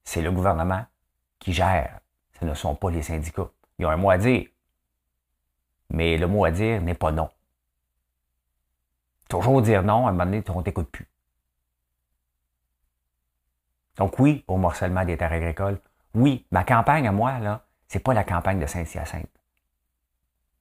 C'est 0.03 0.23
le 0.23 0.33
gouvernement 0.33 0.87
qui 1.39 1.53
gère. 1.53 2.01
Ce 2.41 2.47
ne 2.47 2.55
sont 2.55 2.75
pas 2.75 2.91
les 2.91 3.03
syndicats. 3.03 3.51
Ils 3.79 3.85
ont 3.85 3.91
un 3.91 3.99
mot 3.99 4.09
à 4.09 4.17
dire. 4.17 4.47
Mais 5.91 6.17
le 6.17 6.27
mot 6.27 6.47
à 6.47 6.51
dire 6.51 6.81
n'est 6.81 6.95
pas 6.95 7.13
non. 7.13 7.29
Toujours 9.29 9.61
dire 9.61 9.83
non, 9.83 10.07
à 10.07 10.09
un 10.09 10.13
moment 10.13 10.25
donné, 10.25 10.43
on 10.49 10.61
ne 10.61 10.63
t'écoute 10.63 10.91
plus. 10.91 11.07
Donc 13.99 14.19
oui, 14.19 14.43
au 14.49 14.57
morcellement 14.57 15.05
des 15.05 15.19
terres 15.19 15.33
agricoles. 15.33 15.83
Oui, 16.15 16.47
ma 16.51 16.65
campagne 16.65 17.07
à 17.07 17.13
moi, 17.13 17.39
là, 17.41 17.67
c'est 17.89 18.01
pas 18.01 18.15
la 18.15 18.25
campagne 18.25 18.59
de 18.59 18.67
Saint-Hyacinthe. 18.67 19.38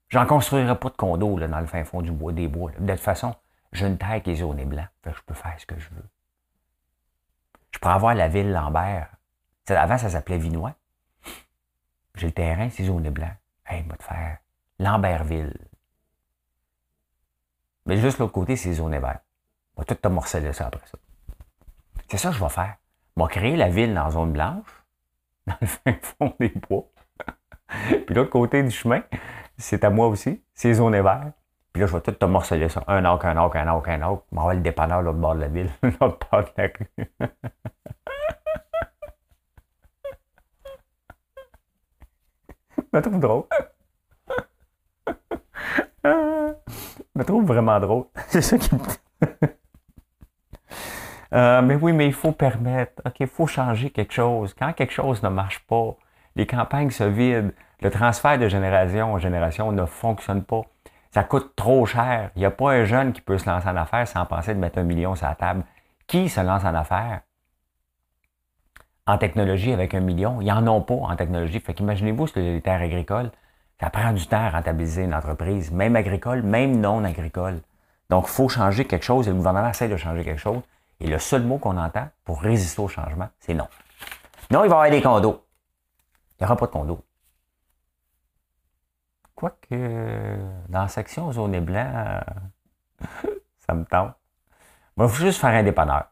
J'en 0.10 0.26
construirai 0.26 0.78
pas 0.80 0.90
de 0.90 0.96
condo 0.96 1.38
là, 1.38 1.48
dans 1.48 1.60
le 1.60 1.66
fin 1.66 1.84
fond 1.84 2.02
du 2.02 2.12
bois, 2.12 2.32
des 2.32 2.48
bois. 2.48 2.72
De 2.80 2.92
toute 2.92 3.02
façon, 3.02 3.36
j'ai 3.74 3.88
une 3.88 3.98
terre 3.98 4.22
qui 4.24 4.32
est 4.32 4.36
et 4.58 4.66
blanc. 4.66 4.88
je 5.04 5.22
peux 5.26 5.34
faire 5.34 5.56
ce 5.58 5.66
que 5.66 5.78
je 5.78 5.90
veux. 5.90 6.06
Je 7.72 7.80
pourrais 7.80 7.94
avoir 7.94 8.16
la 8.16 8.28
ville 8.28 8.52
Lambert. 8.52 9.10
avant, 9.70 9.98
ça 9.98 10.10
s'appelait 10.10 10.38
Vinois. 10.38 10.74
J'ai 12.16 12.28
le 12.28 12.34
terrain, 12.34 12.70
c'est 12.70 12.86
et 13.06 13.12
blanc. 13.12 13.32
Hey, 13.68 13.84
va 13.84 13.98
te 13.98 14.04
faire 14.04 14.38
Lambertville. 14.80 15.54
Mais 17.86 17.98
juste 17.98 18.20
l'autre 18.20 18.34
côté, 18.34 18.56
c'est 18.56 18.74
zone 18.74 18.94
et 18.94 19.00
vert. 19.00 19.20
On 19.76 19.82
va 19.82 19.86
tout 19.86 19.96
te 19.96 20.08
ça 20.54 20.68
après 20.68 20.88
ça. 20.88 20.98
C'est 22.10 22.18
ça 22.18 22.30
que 22.30 22.36
je 22.36 22.44
vais 22.44 22.50
faire. 22.50 22.76
Je 23.16 23.22
vais 23.22 23.30
créer 23.30 23.56
la 23.56 23.70
ville 23.70 23.94
dans 23.94 24.10
zone 24.12 24.34
blanche, 24.34 24.84
dans 25.48 25.58
le 25.62 25.68
fin 25.68 25.94
fond 26.02 26.36
des 26.40 26.50
bois. 26.50 26.86
Puis 28.06 28.16
l'autre 28.16 28.30
côté 28.30 28.64
du 28.64 28.72
chemin, 28.72 29.04
c'est 29.58 29.84
à 29.84 29.90
moi 29.90 30.08
aussi. 30.08 30.44
C'est 30.54 30.74
zone 30.74 30.96
et 30.96 31.02
vert. 31.02 31.32
Puis 31.74 31.82
là, 31.82 31.88
je 31.88 31.94
vais 31.94 32.02
tout 32.02 32.12
te 32.12 32.26
morceler 32.26 32.70
ça. 32.70 32.84
Un 32.88 33.06
arc, 33.06 33.26
un 33.26 33.38
arc, 33.38 33.56
un 33.56 33.68
arc, 33.68 33.88
un 33.88 34.02
arc. 34.02 34.24
Je 34.32 34.48
vais 34.48 34.56
le 34.56 34.62
dépanneur 34.62 35.02
l'autre 35.02 35.20
bord 35.20 35.36
de 35.36 35.42
la 35.42 35.48
ville, 35.48 35.70
l'autre 35.84 36.20
bord 36.32 36.44
de 36.44 36.52
la 36.58 36.68
rue. 36.68 37.08
je 42.78 42.84
me 42.94 43.02
trouve 43.02 43.20
drôle. 43.20 43.44
je 46.04 47.16
me 47.16 47.24
trouve 47.24 47.46
vraiment 47.46 47.80
drôle. 47.80 48.06
C'est 48.28 48.42
ça 48.42 48.58
qui 48.58 48.74
me... 48.74 48.80
Euh, 51.34 51.62
mais 51.62 51.76
oui, 51.76 51.92
mais 51.92 52.08
il 52.08 52.14
faut 52.14 52.32
permettre. 52.32 53.02
OK, 53.06 53.20
il 53.20 53.28
faut 53.28 53.48
changer 53.48 53.90
quelque 53.90 54.14
chose. 54.14 54.54
Quand 54.54 54.72
quelque 54.74 54.94
chose 54.94 55.22
ne 55.24 55.30
marche 55.30 55.60
pas, 55.68 55.96
les 56.36 56.48
campagnes 56.48 56.90
se 56.90 57.04
vident, 57.04 57.52
le 57.82 57.92
transfert 57.92 58.40
de 58.40 58.48
génération 58.48 59.14
en 59.14 59.20
génération 59.20 59.72
ne 59.72 59.86
fonctionne 59.86 60.44
pas. 60.44 60.62
Ça 61.12 61.24
coûte 61.24 61.56
trop 61.56 61.86
cher. 61.86 62.32
Il 62.36 62.40
n'y 62.40 62.46
a 62.46 62.52
pas 62.52 62.72
un 62.72 62.86
jeune 62.86 63.14
qui 63.14 63.22
peut 63.22 63.38
se 63.38 63.50
lancer 63.50 63.68
en 63.68 63.76
affaires 63.76 64.08
sans 64.08 64.26
penser 64.26 64.54
de 64.54 64.60
mettre 64.60 64.80
un 64.80 64.84
million 64.84 65.16
sur 65.16 65.28
la 65.28 65.36
table. 65.36 65.64
Qui 66.08 66.30
se 66.30 66.42
lance 66.42 66.64
en 66.64 66.74
affaires 66.76 67.22
en 69.06 69.18
technologie 69.18 69.74
avec 69.74 69.94
un 69.94 70.00
million? 70.00 70.42
Ils 70.42 70.48
n'en 70.48 70.68
ont 70.68 70.82
pas 70.82 70.96
en 70.96 71.16
technologie. 71.16 71.60
Fait 71.60 71.74
qu'imaginez-vous, 71.74 72.28
sur 72.28 72.40
les 72.40 72.62
terres 72.62 72.82
agricoles, 72.82 73.32
ça 73.80 73.90
prend 73.90 74.12
du 74.12 74.26
temps 74.28 74.44
à 74.44 74.50
rentabiliser 74.50 75.04
une 75.04 75.14
entreprise, 75.14 75.72
même 75.72 75.96
agricole, 75.96 76.42
même 76.42 76.80
non 76.80 77.04
agricole. 77.04 77.62
Donc, 78.10 78.26
il 78.28 78.32
faut 78.32 78.50
changer 78.50 78.86
quelque 78.86 79.04
chose 79.04 79.28
et 79.28 79.32
le 79.32 79.38
gouvernement 79.38 79.70
essaie 79.70 79.90
de 79.90 79.98
changer 79.98 80.24
quelque 80.24 80.40
chose. 80.40 80.62
Et 81.00 81.08
le 81.08 81.20
seul 81.20 81.44
mot 81.44 81.58
qu'on 81.58 81.78
entend 81.78 82.08
pour 82.26 82.42
résister 82.42 82.82
au 82.82 82.88
changement, 82.88 83.30
c'est 83.40 83.54
non. 83.54 83.68
Non, 84.50 84.64
il 84.64 84.70
va 84.70 84.76
y 84.76 84.80
avoir 84.80 84.90
des 84.90 85.02
condos. 85.02 85.44
Il 86.40 86.44
n'y 86.44 86.46
aura 86.46 86.56
pas 86.56 86.66
de 86.66 86.72
condos. 86.72 87.04
Quoique, 89.38 90.40
dans 90.68 90.82
la 90.82 90.88
section 90.88 91.32
zone 91.32 91.54
et 91.54 91.62
blanc, 91.62 92.20
ça 93.60 93.76
me 93.76 93.86
tente. 93.86 94.16
Moi, 94.96 95.06
il 95.06 95.10
faut 95.14 95.24
juste 95.24 95.40
faire 95.40 95.52
un 95.52 95.62
dépanneur. 95.62 96.06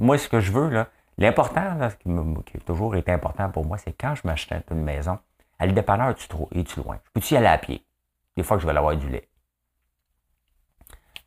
Moi, 0.00 0.18
ce 0.18 0.28
que 0.28 0.40
je 0.40 0.50
veux, 0.50 0.68
là, 0.68 0.88
l'important, 1.16 1.78
qui, 2.00 2.10
qui, 2.44 2.56
a 2.56 2.60
toujours 2.66 2.96
été 2.96 3.12
important 3.12 3.48
pour 3.52 3.64
moi, 3.64 3.78
c'est 3.78 3.92
quand 3.92 4.16
je 4.16 4.22
m'achète 4.24 4.66
une 4.72 4.82
maison, 4.82 5.16
à 5.60 5.66
le 5.66 5.72
dépanneur 5.72 6.08
est-tu 6.08 6.80
loin? 6.80 6.98
Je 7.04 7.10
peux-tu 7.12 7.34
y 7.34 7.36
aller 7.36 7.46
à 7.46 7.56
pied? 7.56 7.86
Des 8.36 8.42
fois 8.42 8.56
que 8.56 8.64
je 8.64 8.66
vais 8.66 8.76
avoir 8.76 8.96
du 8.96 9.08
lait. 9.08 9.28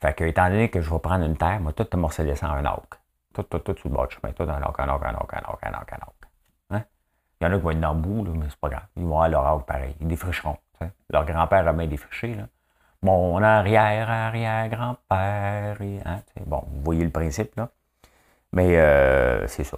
Fait 0.02 0.14
que, 0.14 0.26
étant 0.26 0.50
donné 0.50 0.70
que 0.70 0.82
je 0.82 0.90
vais 0.90 1.00
prendre 1.00 1.24
une 1.24 1.38
terre, 1.38 1.62
moi, 1.62 1.72
tout 1.72 1.86
te 1.86 1.96
morceler 1.96 2.36
ça 2.36 2.50
en 2.50 2.56
un 2.56 2.66
arc. 2.66 3.00
Tout, 3.34 3.44
tout, 3.44 3.60
tout 3.60 3.78
sur 3.78 3.88
le 3.88 3.96
bord 3.96 4.10
du 4.10 4.16
chemin. 4.16 4.34
Tout 4.34 4.44
un 4.44 4.62
arc, 4.62 4.78
un 4.78 4.90
arc, 4.90 5.06
un 5.06 5.16
arc, 5.16 5.34
un 5.34 5.38
arc, 5.38 5.64
un 5.64 5.72
arc, 5.72 5.94
un 5.94 6.00
arc. 6.02 6.16
Hein? 6.72 6.84
Il 7.40 7.46
y 7.46 7.48
en 7.48 7.54
a 7.54 7.56
qui 7.56 7.64
vont 7.64 7.72
être 7.72 7.80
dans 7.80 7.94
le 7.94 8.02
bout, 8.02 8.24
mais 8.34 8.48
c'est 8.50 8.60
pas 8.60 8.68
grave. 8.68 8.88
Ils 8.98 9.04
vont 9.04 9.22
avoir 9.22 9.30
leur 9.30 9.46
arc 9.46 9.66
pareil. 9.66 9.96
Ils 10.02 10.08
défricheront. 10.10 10.58
Leur 11.10 11.26
grand-père 11.26 11.68
a 11.68 11.74
bien 11.74 11.88
défriché. 11.88 12.36
Là. 12.36 12.48
Mon 13.02 13.42
arrière, 13.42 14.10
arrière, 14.10 14.70
grand-père. 14.70 15.78
Hein, 16.06 16.22
bon, 16.46 16.64
vous 16.68 16.82
voyez 16.84 17.04
le 17.04 17.12
principe, 17.12 17.56
là. 17.56 17.70
Mais 18.52 18.78
euh, 18.78 19.48
c'est 19.48 19.64
ça. 19.64 19.78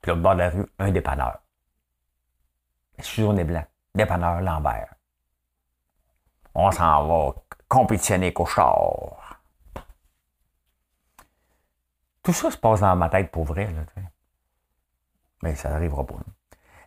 Puis 0.00 0.12
au 0.12 0.16
bord 0.16 0.34
de 0.34 0.40
la 0.40 0.50
rue, 0.50 0.66
un 0.78 0.90
dépanneur. 0.90 1.38
Journée 2.98 3.44
blanc. 3.44 3.64
Dépanneur 3.94 4.40
Lambert. 4.40 4.94
On 6.54 6.70
s'en 6.70 7.06
va 7.06 7.34
compétitionner 7.68 8.34
char. 8.46 9.40
Tout 12.22 12.32
ça 12.32 12.50
se 12.50 12.56
passe 12.58 12.80
dans 12.80 12.94
ma 12.96 13.08
tête 13.08 13.30
pour 13.30 13.44
vrai. 13.44 13.68
Mais 15.42 15.54
ça 15.54 15.70
n'arrivera 15.70 16.06
pas. 16.06 16.16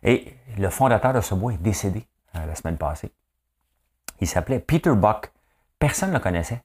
Et 0.02 0.36
le 0.56 0.70
fondateur 0.70 1.12
de 1.12 1.20
ce 1.20 1.34
bois 1.34 1.52
est 1.52 1.58
décédé 1.58 2.06
euh, 2.36 2.46
la 2.46 2.54
semaine 2.54 2.78
passée. 2.78 3.12
Il 4.20 4.26
s'appelait 4.26 4.60
Peter 4.60 4.94
Buck. 4.94 5.32
Personne 5.78 6.10
ne 6.10 6.14
le 6.14 6.20
connaissait. 6.20 6.62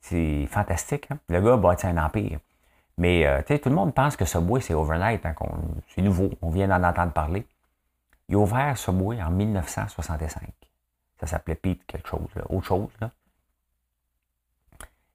C'est 0.00 0.46
fantastique. 0.46 1.08
Hein? 1.10 1.18
Le 1.28 1.40
gars 1.40 1.54
a 1.54 1.56
bâti 1.56 1.86
un 1.86 1.96
empire. 1.98 2.38
Mais 2.98 3.26
euh, 3.26 3.42
tout 3.42 3.68
le 3.68 3.74
monde 3.74 3.94
pense 3.94 4.16
que 4.16 4.38
bois, 4.38 4.60
c'est 4.60 4.74
overnight. 4.74 5.24
Hein, 5.24 5.34
c'est 5.88 6.02
nouveau. 6.02 6.30
On 6.42 6.50
vient 6.50 6.68
d'en 6.68 6.82
entendre 6.82 7.12
parler. 7.12 7.46
Il 8.28 8.34
a 8.34 8.38
ouvert 8.38 8.76
bois 8.88 9.16
en 9.16 9.30
1965. 9.30 10.42
Ça 11.18 11.26
s'appelait 11.26 11.54
Pete 11.54 11.84
quelque 11.86 12.08
chose, 12.08 12.28
autre 12.48 12.66
chose. 12.66 12.88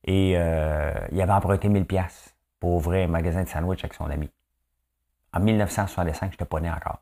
Et 0.04 0.34
euh, 0.36 0.94
il 1.12 1.22
avait 1.22 1.32
emprunté 1.32 1.68
1000 1.68 1.86
pièces 1.86 2.36
pour 2.60 2.76
ouvrir 2.76 3.06
un 3.06 3.12
magasin 3.12 3.44
de 3.44 3.48
sandwich 3.48 3.84
avec 3.84 3.96
son 3.96 4.10
ami. 4.10 4.30
En 5.34 5.40
1965, 5.40 6.28
je 6.28 6.32
n'étais 6.34 6.46
pas 6.46 6.60
né 6.60 6.70
encore. 6.70 7.02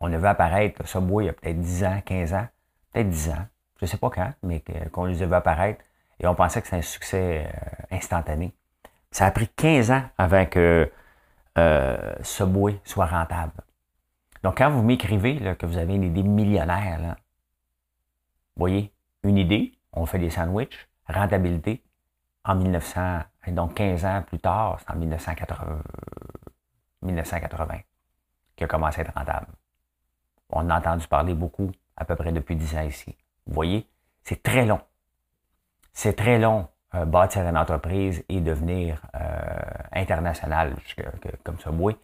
On 0.00 0.12
a 0.12 0.18
vu 0.18 0.26
apparaître 0.26 1.00
bois 1.00 1.22
il 1.22 1.26
y 1.26 1.28
a 1.28 1.32
peut-être 1.32 1.60
10 1.60 1.84
ans, 1.84 2.00
15 2.04 2.34
ans, 2.34 2.46
peut-être 2.92 3.08
10 3.08 3.30
ans, 3.30 3.46
je 3.78 3.84
ne 3.84 3.86
sais 3.86 3.96
pas 3.96 4.10
quand, 4.10 4.32
mais 4.42 4.62
qu'on 4.92 5.04
les 5.04 5.22
a 5.22 5.26
vu 5.26 5.34
apparaître 5.34 5.82
et 6.18 6.26
on 6.26 6.34
pensait 6.34 6.60
que 6.60 6.66
c'était 6.66 6.78
un 6.78 6.82
succès 6.82 7.46
euh, 7.46 7.96
instantané. 7.96 8.54
Ça 9.10 9.26
a 9.26 9.30
pris 9.30 9.48
15 9.48 9.90
ans 9.90 10.02
avant 10.18 10.46
que 10.46 10.90
euh, 11.58 12.14
bois 12.40 12.72
soit 12.84 13.06
rentable. 13.06 13.52
Donc, 14.42 14.58
quand 14.58 14.70
vous 14.70 14.82
m'écrivez 14.82 15.56
que 15.56 15.66
vous 15.66 15.78
avez 15.78 15.94
une 15.94 16.04
idée 16.04 16.22
millionnaire, 16.22 17.00
là, 17.00 17.16
voyez, 18.56 18.92
une 19.22 19.38
idée, 19.38 19.72
on 19.92 20.06
fait 20.06 20.18
des 20.18 20.30
sandwichs, 20.30 20.88
rentabilité, 21.08 21.82
en 22.44 22.54
1900, 22.54 23.20
donc 23.48 23.74
15 23.74 24.04
ans 24.04 24.22
plus 24.26 24.38
tard, 24.38 24.78
c'est 24.80 24.90
en 24.92 24.96
1980, 24.96 25.82
1980 27.02 27.80
qui 28.56 28.64
a 28.64 28.66
commencé 28.66 29.00
à 29.00 29.04
être 29.04 29.14
rentable. 29.14 29.48
On 30.50 30.70
a 30.70 30.78
entendu 30.78 31.06
parler 31.08 31.34
beaucoup, 31.34 31.70
à 31.96 32.04
peu 32.04 32.16
près 32.16 32.32
depuis 32.32 32.56
10 32.56 32.76
ans 32.76 32.82
ici. 32.82 33.16
Vous 33.46 33.54
voyez, 33.54 33.86
c'est 34.22 34.42
très 34.42 34.66
long. 34.66 34.80
C'est 35.92 36.14
très 36.14 36.38
long 36.38 36.68
euh, 36.94 37.04
bâtir 37.04 37.42
une 37.42 37.56
entreprise 37.56 38.24
et 38.28 38.40
devenir 38.40 39.02
euh, 39.14 39.20
international 39.92 40.76
comme 41.42 41.58
ça, 41.58 41.70
oui. 41.70 41.96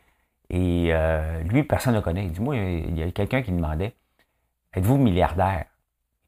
Et 0.50 0.88
euh, 0.92 1.40
lui, 1.42 1.62
personne 1.62 1.94
ne 1.94 1.98
le 1.98 2.02
connaît. 2.02 2.24
Il 2.26 2.32
dit, 2.32 2.40
moi, 2.40 2.56
il 2.56 2.98
y 2.98 3.02
a 3.02 3.10
quelqu'un 3.12 3.42
qui 3.42 3.52
demandait, 3.52 3.94
êtes-vous 4.74 4.98
milliardaire? 4.98 5.66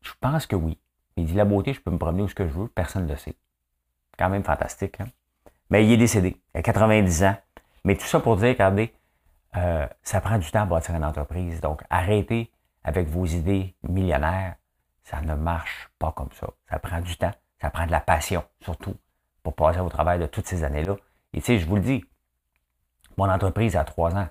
Je 0.03 0.12
pense 0.20 0.46
que 0.46 0.57
oui. 0.57 0.79
Il 1.16 1.27
dit, 1.27 1.35
la 1.35 1.44
beauté, 1.44 1.72
je 1.74 1.81
peux 1.81 1.90
me 1.90 1.98
promener 1.98 2.22
où 2.22 2.29
ce 2.29 2.35
que 2.35 2.46
je 2.46 2.53
veux, 2.53 2.68
personne 2.68 3.05
ne 3.05 3.12
le 3.12 3.16
sait. 3.16 3.35
Quand 4.18 4.29
même 4.31 4.44
fantastique. 4.44 5.00
Hein? 5.00 5.07
Mais 5.70 5.85
il 5.85 5.92
est 5.92 5.96
décédé, 5.96 6.40
il 6.55 6.59
a 6.59 6.62
90 6.62 7.24
ans. 7.24 7.37
Mais 7.85 7.96
tout 7.96 8.07
ça 8.07 8.20
pour 8.20 8.37
dire, 8.37 8.48
regardez, 8.48 8.94
euh, 9.56 9.86
ça 10.02 10.20
prend 10.20 10.38
du 10.38 10.50
temps 10.50 10.62
à 10.62 10.66
bâtir 10.66 10.94
une 10.94 11.04
entreprise. 11.04 11.60
Donc, 11.60 11.82
arrêtez 11.90 12.50
avec 12.82 13.08
vos 13.08 13.24
idées 13.24 13.74
millionnaires. 13.82 14.56
Ça 15.04 15.20
ne 15.20 15.34
marche 15.34 15.90
pas 15.98 16.12
comme 16.12 16.32
ça. 16.32 16.48
Ça 16.70 16.78
prend 16.78 17.00
du 17.00 17.16
temps. 17.16 17.32
Ça 17.60 17.70
prend 17.70 17.86
de 17.86 17.90
la 17.90 18.00
passion, 18.00 18.44
surtout, 18.60 18.96
pour 19.42 19.54
passer 19.54 19.80
au 19.80 19.88
travail 19.88 20.18
de 20.18 20.26
toutes 20.26 20.46
ces 20.46 20.64
années-là. 20.64 20.96
Et 21.32 21.40
tu 21.40 21.46
sais, 21.46 21.58
je 21.58 21.66
vous 21.66 21.76
le 21.76 21.82
dis, 21.82 22.04
mon 23.16 23.30
entreprise 23.30 23.76
a 23.76 23.84
trois 23.84 24.14
ans. 24.14 24.28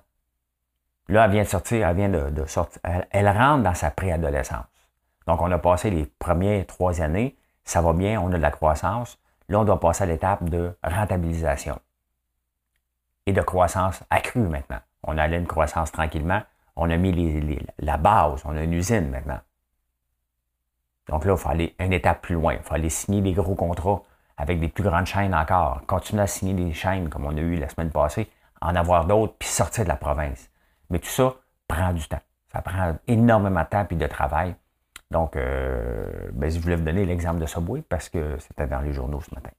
Là, 1.09 1.25
elle 1.25 1.31
vient 1.31 1.43
de 1.43 1.47
sortir, 1.47 1.87
elle 1.87 1.95
vient 1.95 2.09
de, 2.09 2.45
sortir. 2.45 2.81
Elle, 2.83 3.27
rentre 3.27 3.63
dans 3.63 3.73
sa 3.73 3.91
préadolescence. 3.91 4.65
Donc, 5.27 5.41
on 5.41 5.51
a 5.51 5.57
passé 5.57 5.89
les 5.89 6.05
premières 6.05 6.65
trois 6.67 7.01
années. 7.01 7.37
Ça 7.65 7.81
va 7.81 7.93
bien, 7.93 8.21
on 8.21 8.27
a 8.27 8.37
de 8.37 8.41
la 8.41 8.51
croissance. 8.51 9.17
Là, 9.49 9.59
on 9.59 9.63
doit 9.63 9.79
passer 9.79 10.03
à 10.03 10.07
l'étape 10.07 10.49
de 10.49 10.75
rentabilisation 10.83 11.79
et 13.25 13.33
de 13.33 13.41
croissance 13.41 14.03
accrue 14.09 14.47
maintenant. 14.47 14.79
On 15.03 15.17
a 15.17 15.27
une 15.27 15.47
croissance 15.47 15.91
tranquillement. 15.91 16.41
On 16.75 16.89
a 16.89 16.97
mis 16.97 17.59
la 17.79 17.97
base, 17.97 18.41
on 18.45 18.55
a 18.55 18.63
une 18.63 18.73
usine 18.73 19.09
maintenant. 19.09 19.39
Donc 21.09 21.25
là, 21.25 21.33
il 21.33 21.37
faut 21.37 21.49
aller 21.49 21.75
une 21.79 21.93
étape 21.93 22.21
plus 22.21 22.35
loin. 22.35 22.53
Il 22.53 22.63
faut 22.63 22.73
aller 22.73 22.89
signer 22.89 23.21
des 23.21 23.33
gros 23.33 23.55
contrats 23.55 24.01
avec 24.37 24.59
des 24.59 24.69
plus 24.69 24.83
grandes 24.83 25.05
chaînes 25.05 25.35
encore. 25.35 25.81
Continuer 25.85 26.23
à 26.23 26.27
signer 26.27 26.53
des 26.53 26.73
chaînes 26.73 27.09
comme 27.09 27.25
on 27.25 27.35
a 27.35 27.41
eu 27.41 27.55
la 27.55 27.69
semaine 27.69 27.91
passée, 27.91 28.29
en 28.61 28.75
avoir 28.75 29.05
d'autres, 29.05 29.35
puis 29.37 29.49
sortir 29.49 29.83
de 29.83 29.89
la 29.89 29.97
province. 29.97 30.49
Mais 30.89 30.99
tout 30.99 31.09
ça 31.09 31.35
prend 31.67 31.93
du 31.93 32.07
temps. 32.07 32.21
Ça 32.51 32.61
prend 32.61 32.95
énormément 33.07 33.63
de 33.63 33.67
temps 33.67 33.85
et 33.89 33.95
de 33.95 34.07
travail. 34.07 34.55
Donc, 35.11 35.35
euh, 35.35 36.31
ben, 36.33 36.49
je 36.49 36.59
voulais 36.59 36.75
vous 36.75 36.83
donner 36.83 37.05
l'exemple 37.05 37.39
de 37.39 37.45
Subway 37.45 37.81
parce 37.81 38.09
que 38.09 38.37
c'était 38.39 38.67
dans 38.67 38.81
les 38.81 38.93
journaux 38.93 39.21
ce 39.21 39.33
matin. 39.35 39.51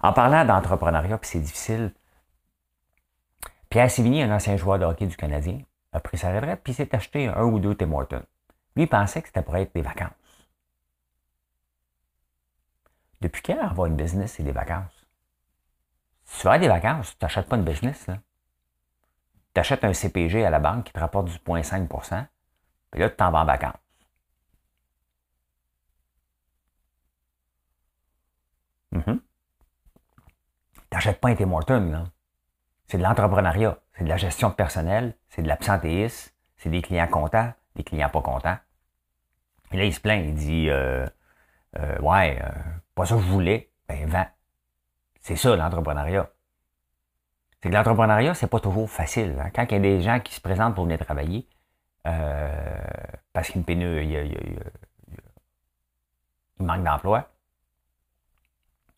En 0.00 0.12
parlant 0.12 0.44
d'entrepreneuriat, 0.44 1.16
puis 1.18 1.30
c'est 1.30 1.40
difficile, 1.40 1.92
Pierre 3.74 3.90
un 3.98 4.30
ancien 4.30 4.56
joueur 4.56 4.78
de 4.78 4.84
hockey 4.84 5.04
du 5.04 5.16
Canadien, 5.16 5.60
a 5.90 5.98
pris 5.98 6.16
sa 6.16 6.32
retraite 6.32 6.60
puis 6.62 6.72
s'est 6.72 6.94
acheté 6.94 7.26
un 7.26 7.42
ou 7.42 7.58
deux 7.58 7.74
Tim 7.74 7.90
Hortons. 7.90 8.22
Lui, 8.76 8.84
il 8.84 8.88
pensait 8.88 9.20
que 9.20 9.26
c'était 9.26 9.42
pour 9.42 9.56
être 9.56 9.74
des 9.74 9.82
vacances. 9.82 10.12
Depuis 13.20 13.42
quand 13.42 13.58
avoir 13.58 13.88
une 13.88 13.96
business, 13.96 14.34
c'est 14.34 14.44
des 14.44 14.52
vacances? 14.52 15.08
Si 16.22 16.42
tu 16.42 16.48
veux 16.48 16.58
des 16.60 16.68
vacances, 16.68 17.18
tu 17.18 17.24
n'achètes 17.24 17.48
pas 17.48 17.56
une 17.56 17.64
business. 17.64 18.06
Tu 19.54 19.60
achètes 19.60 19.82
un 19.82 19.92
CPG 19.92 20.46
à 20.46 20.50
la 20.50 20.60
banque 20.60 20.84
qui 20.84 20.92
te 20.92 21.00
rapporte 21.00 21.26
du 21.26 21.36
0,5% 21.38 22.28
puis 22.92 23.00
là, 23.00 23.10
tu 23.10 23.16
t'en 23.16 23.32
vas 23.32 23.40
en 23.40 23.44
vacances. 23.44 23.72
Mm-hmm. 28.92 29.18
Tu 30.74 30.80
n'achètes 30.92 31.20
pas 31.20 31.30
un 31.30 31.34
Tim 31.34 31.50
Hortons, 31.50 32.06
C'est 32.94 32.98
de 32.98 33.02
l'entrepreneuriat, 33.02 33.76
c'est 33.94 34.04
de 34.04 34.08
la 34.08 34.16
gestion 34.16 34.52
personnelle, 34.52 35.16
c'est 35.28 35.42
de 35.42 35.48
l'absentéisme, 35.48 36.30
c'est 36.56 36.70
des 36.70 36.80
clients 36.80 37.08
contents, 37.08 37.52
des 37.74 37.82
clients 37.82 38.08
pas 38.08 38.22
contents. 38.22 38.56
Et 39.72 39.78
là, 39.78 39.84
il 39.84 39.92
se 39.92 39.98
plaint, 39.98 40.24
il 40.24 40.36
dit 40.36 40.70
euh, 40.70 41.04
euh, 41.76 41.98
Ouais, 41.98 42.40
euh, 42.40 42.48
pas 42.94 43.04
ça 43.04 43.16
que 43.16 43.22
je 43.22 43.26
voulais, 43.26 43.72
ben 43.88 44.08
vends. 44.08 44.28
C'est 45.22 45.34
ça 45.34 45.56
l'entrepreneuriat. 45.56 46.30
C'est 47.60 47.68
que 47.68 47.74
l'entrepreneuriat, 47.74 48.32
c'est 48.34 48.46
pas 48.46 48.60
toujours 48.60 48.88
facile. 48.88 49.34
Hein. 49.40 49.50
Quand 49.52 49.64
il 49.64 49.72
y 49.72 49.74
a 49.74 49.80
des 49.80 50.00
gens 50.00 50.20
qui 50.20 50.32
se 50.32 50.40
présentent 50.40 50.76
pour 50.76 50.84
venir 50.84 51.00
travailler, 51.00 51.48
parce 52.04 53.48
qu'il 53.48 53.64
il, 53.68 54.12
il 56.60 56.64
manque 56.64 56.84
d'emploi, 56.84 57.28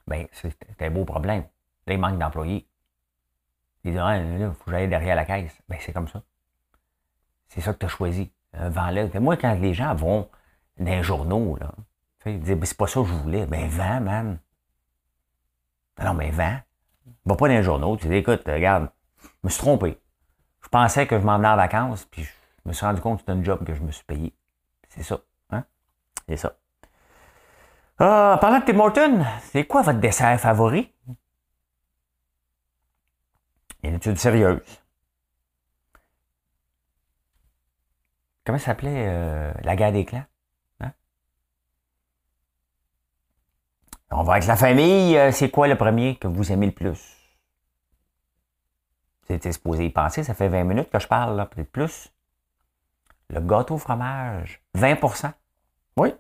ben, 0.06 0.26
c'est 0.32 0.82
un 0.82 0.90
beau 0.90 1.06
problème. 1.06 1.44
Là, 1.86 1.94
il 1.94 1.98
manque 1.98 2.18
d'employés. 2.18 2.68
Il 3.86 3.92
dit, 3.92 3.98
ah, 4.00 4.18
il 4.18 4.52
faut 4.52 4.64
que 4.64 4.72
j'aille 4.72 4.88
derrière 4.88 5.14
la 5.14 5.24
caisse. 5.24 5.56
Ben, 5.68 5.78
c'est 5.80 5.92
comme 5.92 6.08
ça. 6.08 6.20
C'est 7.46 7.60
ça 7.60 7.72
que 7.72 7.78
tu 7.78 7.86
as 7.86 7.88
choisi. 7.88 8.32
Vends-le. 8.52 9.20
Moi, 9.20 9.36
quand 9.36 9.54
les 9.54 9.74
gens 9.74 9.94
vont 9.94 10.28
dans 10.76 10.90
les 10.90 11.04
journaux, 11.04 11.56
là, 11.60 11.70
ils 12.26 12.40
disent, 12.40 12.56
ben, 12.56 12.66
c'est 12.66 12.76
pas 12.76 12.88
ça 12.88 13.00
que 13.00 13.06
je 13.06 13.12
voulais. 13.12 13.46
Ben, 13.46 13.68
vends, 13.68 14.00
man. 14.00 14.38
Non, 16.02 16.14
mais 16.14 16.30
vends. 16.30 16.58
Va 17.24 17.36
pas 17.36 17.46
dans 17.46 17.54
les 17.54 17.62
journaux. 17.62 17.96
Tu 17.96 18.08
dis, 18.08 18.16
écoute, 18.16 18.42
regarde, 18.46 18.90
je 19.22 19.28
me 19.44 19.50
suis 19.50 19.60
trompé. 19.60 19.96
Je 20.64 20.68
pensais 20.68 21.06
que 21.06 21.20
je 21.20 21.24
m'en 21.24 21.34
en 21.34 21.56
vacances, 21.56 22.06
puis 22.06 22.24
je 22.24 22.30
me 22.64 22.72
suis 22.72 22.84
rendu 22.84 23.00
compte 23.00 23.18
que 23.18 23.20
c'était 23.20 23.38
un 23.38 23.44
job 23.44 23.64
que 23.64 23.72
je 23.72 23.82
me 23.82 23.92
suis 23.92 24.04
payé. 24.04 24.34
C'est 24.88 25.04
ça. 25.04 25.20
Hein? 25.50 25.64
C'est 26.28 26.36
ça. 26.36 26.56
Ah, 28.00 28.36
parlant 28.40 28.58
de 28.58 28.64
Tim 28.64 28.80
Hortons, 28.80 29.24
c'est 29.42 29.64
quoi 29.64 29.82
votre 29.82 30.00
dessert 30.00 30.40
favori? 30.40 30.92
Une 33.86 33.94
étude 33.94 34.18
sérieuse. 34.18 34.60
Comment 38.44 38.58
ça 38.58 38.66
s'appelait 38.66 39.06
euh, 39.08 39.52
la 39.62 39.76
guerre 39.76 39.92
des 39.92 40.04
clans? 40.04 40.24
Hein? 40.80 40.92
On 44.10 44.24
va 44.24 44.34
avec 44.34 44.46
la 44.46 44.56
famille. 44.56 45.16
Euh, 45.16 45.30
c'est 45.30 45.50
quoi 45.50 45.68
le 45.68 45.76
premier 45.76 46.16
que 46.16 46.26
vous 46.26 46.50
aimez 46.50 46.66
le 46.66 46.72
plus? 46.72 47.16
C'était 49.28 49.52
supposé 49.52 49.86
y 49.86 49.90
penser. 49.90 50.24
Ça 50.24 50.34
fait 50.34 50.48
20 50.48 50.64
minutes 50.64 50.90
que 50.90 50.98
je 50.98 51.06
parle, 51.06 51.48
peut-être 51.48 51.70
plus. 51.70 52.12
Le 53.30 53.40
gâteau 53.40 53.78
fromage, 53.78 54.62
20% 54.76 55.32
Oui. 55.96 56.12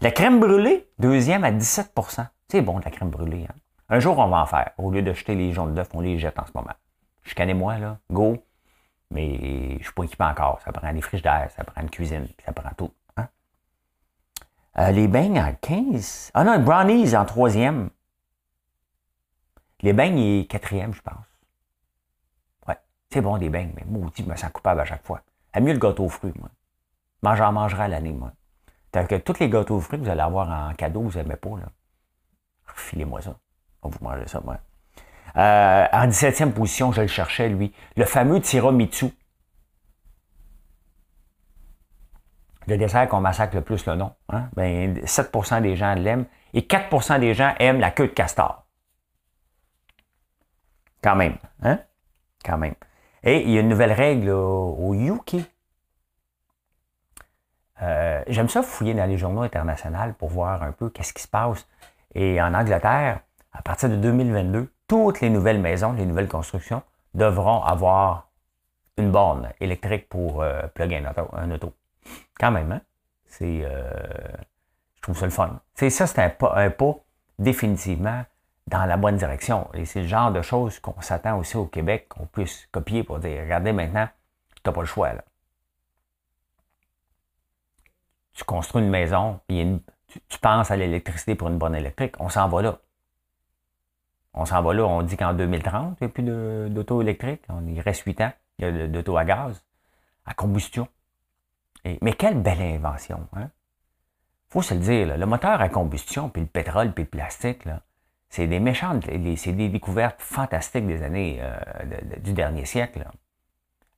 La 0.00 0.10
crème 0.10 0.40
brûlée, 0.40 0.88
deuxième 0.98 1.44
à 1.44 1.52
17% 1.52 2.26
C'est 2.48 2.60
bon, 2.60 2.78
la 2.78 2.90
crème 2.90 3.10
brûlée. 3.10 3.46
Hein? 3.48 3.54
Un 3.92 4.00
jour, 4.00 4.18
on 4.18 4.28
va 4.28 4.40
en 4.40 4.46
faire. 4.46 4.70
Au 4.78 4.90
lieu 4.90 5.02
de 5.02 5.12
jeter 5.12 5.34
les 5.34 5.52
jaunes 5.52 5.74
d'œufs, 5.74 5.90
on 5.92 6.00
les 6.00 6.18
jette 6.18 6.38
en 6.38 6.46
ce 6.46 6.52
moment. 6.54 6.72
Je 7.24 7.34
connais 7.34 7.52
moi, 7.52 7.76
là. 7.76 7.98
Go. 8.10 8.42
Mais 9.10 9.36
je 9.36 9.74
ne 9.74 9.82
suis 9.82 9.92
pas 9.92 10.04
équipé 10.04 10.24
encore. 10.24 10.62
Ça 10.64 10.72
prend 10.72 10.90
des 10.90 11.20
d'air, 11.20 11.50
ça 11.54 11.62
prend 11.62 11.82
une 11.82 11.90
cuisine, 11.90 12.26
ça 12.42 12.54
prend 12.54 12.70
tout. 12.70 12.90
Hein? 13.18 13.28
Euh, 14.78 14.92
les 14.92 15.08
beignes 15.08 15.38
en 15.38 15.54
15. 15.60 16.30
Ah 16.32 16.42
non, 16.42 16.58
brownies 16.60 17.14
en 17.14 17.26
troisième. 17.26 17.90
Les 19.82 19.92
beignes, 19.92 20.18
est 20.18 20.50
quatrième, 20.50 20.94
je 20.94 21.02
pense. 21.02 21.26
Ouais, 22.66 22.78
c'est 23.10 23.20
bon 23.20 23.36
des 23.36 23.50
beignes, 23.50 23.74
mais 23.76 23.84
maudit, 23.84 24.24
je 24.24 24.30
me 24.30 24.36
sens 24.36 24.50
coupable 24.52 24.80
à 24.80 24.86
chaque 24.86 25.04
fois. 25.04 25.20
À 25.52 25.60
mieux 25.60 25.74
le 25.74 25.78
gâteau 25.78 26.06
aux 26.06 26.08
fruits, 26.08 26.32
moi. 26.38 26.48
Moi, 27.22 27.34
j'en 27.34 27.52
mangerai 27.52 27.82
à 27.82 27.88
l'année, 27.88 28.12
moi. 28.12 28.32
Tant 28.90 29.04
que 29.04 29.16
tous 29.16 29.38
les 29.38 29.50
gâteaux 29.50 29.76
aux 29.76 29.80
fruits 29.80 29.98
que 29.98 30.04
vous 30.04 30.10
allez 30.10 30.22
avoir 30.22 30.48
en 30.48 30.72
cadeau, 30.72 31.02
vous 31.02 31.18
n'aimez 31.18 31.36
pas, 31.36 31.58
là. 31.58 31.66
Filez-moi 32.74 33.20
ça. 33.20 33.36
Va 33.82 33.90
vous 33.90 34.04
manger 34.04 34.26
ça, 34.26 34.40
moi. 34.44 34.58
Euh, 35.36 35.86
en 35.92 36.06
17e 36.08 36.52
position, 36.52 36.92
je 36.92 37.02
le 37.02 37.06
cherchais, 37.06 37.48
lui. 37.48 37.74
Le 37.96 38.04
fameux 38.04 38.40
tiramisu. 38.40 39.06
Le 42.66 42.76
dessert 42.76 43.08
qu'on 43.08 43.20
massacre 43.20 43.56
le 43.56 43.62
plus 43.62 43.84
le 43.86 43.96
nom. 43.96 44.14
Hein? 44.28 44.48
Ben, 44.54 44.98
7% 45.04 45.62
des 45.62 45.74
gens 45.76 45.94
l'aiment 45.94 46.26
et 46.54 46.60
4% 46.60 47.18
des 47.18 47.34
gens 47.34 47.54
aiment 47.58 47.80
la 47.80 47.90
queue 47.90 48.06
de 48.06 48.12
castor. 48.12 48.66
Quand 51.02 51.16
même. 51.16 51.36
Hein? 51.62 51.80
Quand 52.44 52.58
même. 52.58 52.74
Et 53.24 53.42
il 53.42 53.50
y 53.50 53.56
a 53.56 53.60
une 53.60 53.68
nouvelle 53.68 53.92
règle 53.92 54.30
au 54.30 54.94
UK. 54.94 55.36
Euh, 57.82 58.22
j'aime 58.28 58.48
ça 58.48 58.62
fouiller 58.62 58.94
dans 58.94 59.06
les 59.06 59.18
journaux 59.18 59.42
internationaux 59.42 60.12
pour 60.18 60.28
voir 60.28 60.62
un 60.62 60.72
peu 60.72 60.90
qu'est-ce 60.90 61.12
qui 61.12 61.22
se 61.22 61.28
passe. 61.28 61.66
Et 62.14 62.40
en 62.40 62.54
Angleterre, 62.54 63.20
à 63.52 63.62
partir 63.62 63.88
de 63.88 63.96
2022, 63.96 64.72
toutes 64.88 65.20
les 65.20 65.30
nouvelles 65.30 65.60
maisons, 65.60 65.92
les 65.92 66.06
nouvelles 66.06 66.28
constructions 66.28 66.82
devront 67.14 67.62
avoir 67.62 68.28
une 68.96 69.10
borne 69.10 69.50
électrique 69.60 70.08
pour 70.08 70.42
euh, 70.42 70.62
plugger 70.74 71.02
un 71.32 71.50
auto, 71.50 71.72
Quand 72.38 72.50
même, 72.50 72.72
hein? 72.72 72.80
C'est, 73.26 73.62
euh, 73.64 73.90
je 74.96 75.02
trouve 75.02 75.18
ça 75.18 75.24
le 75.24 75.32
fun. 75.32 75.60
C'est 75.74 75.90
ça, 75.90 76.06
c'est 76.06 76.20
un 76.20 76.70
pas, 76.70 76.94
définitivement 77.38 78.24
dans 78.66 78.84
la 78.84 78.96
bonne 78.96 79.16
direction. 79.16 79.68
Et 79.74 79.84
c'est 79.84 80.02
le 80.02 80.06
genre 80.06 80.32
de 80.32 80.42
choses 80.42 80.78
qu'on 80.78 81.00
s'attend 81.00 81.38
aussi 81.38 81.56
au 81.56 81.66
Québec, 81.66 82.08
qu'on 82.08 82.26
puisse 82.26 82.66
copier 82.70 83.02
pour 83.02 83.18
dire, 83.18 83.42
regardez 83.42 83.72
maintenant, 83.72 84.08
tu 84.54 84.62
n'as 84.66 84.72
pas 84.72 84.80
le 84.80 84.86
choix. 84.86 85.12
Là. 85.14 85.24
Tu 88.34 88.44
construis 88.44 88.82
une 88.82 88.90
maison, 88.90 89.40
tu 89.48 90.38
penses 90.40 90.70
à 90.70 90.76
l'électricité 90.76 91.34
pour 91.34 91.48
une 91.48 91.58
borne 91.58 91.74
électrique, 91.74 92.14
on 92.18 92.28
s'en 92.28 92.48
va 92.48 92.62
là. 92.62 92.78
On 94.34 94.46
s'en 94.46 94.62
va 94.62 94.72
là, 94.72 94.84
on 94.86 95.02
dit 95.02 95.16
qu'en 95.16 95.34
2030, 95.34 95.98
il 96.00 96.04
n'y 96.04 96.06
a 96.06 96.08
plus 96.08 96.70
d'auto 96.70 97.02
électrique. 97.02 97.42
Il 97.66 97.80
reste 97.80 98.02
8 98.02 98.20
ans 98.22 98.32
d'auto 98.58 99.16
à 99.16 99.24
gaz, 99.24 99.62
à 100.26 100.34
combustion. 100.34 100.88
mais 101.84 102.12
quelle 102.14 102.40
belle 102.40 102.62
invention, 102.62 103.26
hein? 103.34 103.50
faut 104.48 104.62
se 104.62 104.74
le 104.74 104.80
dire, 104.80 105.16
le 105.16 105.26
moteur 105.26 105.62
à 105.62 105.68
combustion, 105.70 106.28
puis 106.28 106.42
le 106.42 106.48
pétrole, 106.48 106.92
puis 106.92 107.04
le 107.04 107.08
plastique, 107.08 107.62
c'est 108.28 108.46
des 108.46 108.60
méchantes, 108.60 109.04
c'est 109.36 109.52
des 109.52 109.68
découvertes 109.70 110.20
fantastiques 110.20 110.86
des 110.86 111.02
années 111.02 111.38
euh, 111.40 111.56
du 112.18 112.34
dernier 112.34 112.66
siècle. 112.66 113.06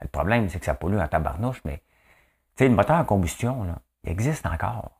Le 0.01 0.09
problème, 0.09 0.49
c'est 0.49 0.61
que 0.61 0.64
ça 0.64 0.75
pollue 0.75 0.99
en 0.99 1.09
tabarnouche, 1.09 1.61
mais 1.64 1.83
le 2.61 2.68
moteur 2.68 2.99
à 2.99 3.05
combustion, 3.05 3.66
il 4.05 4.11
existe 4.11 4.47
encore. 4.47 4.92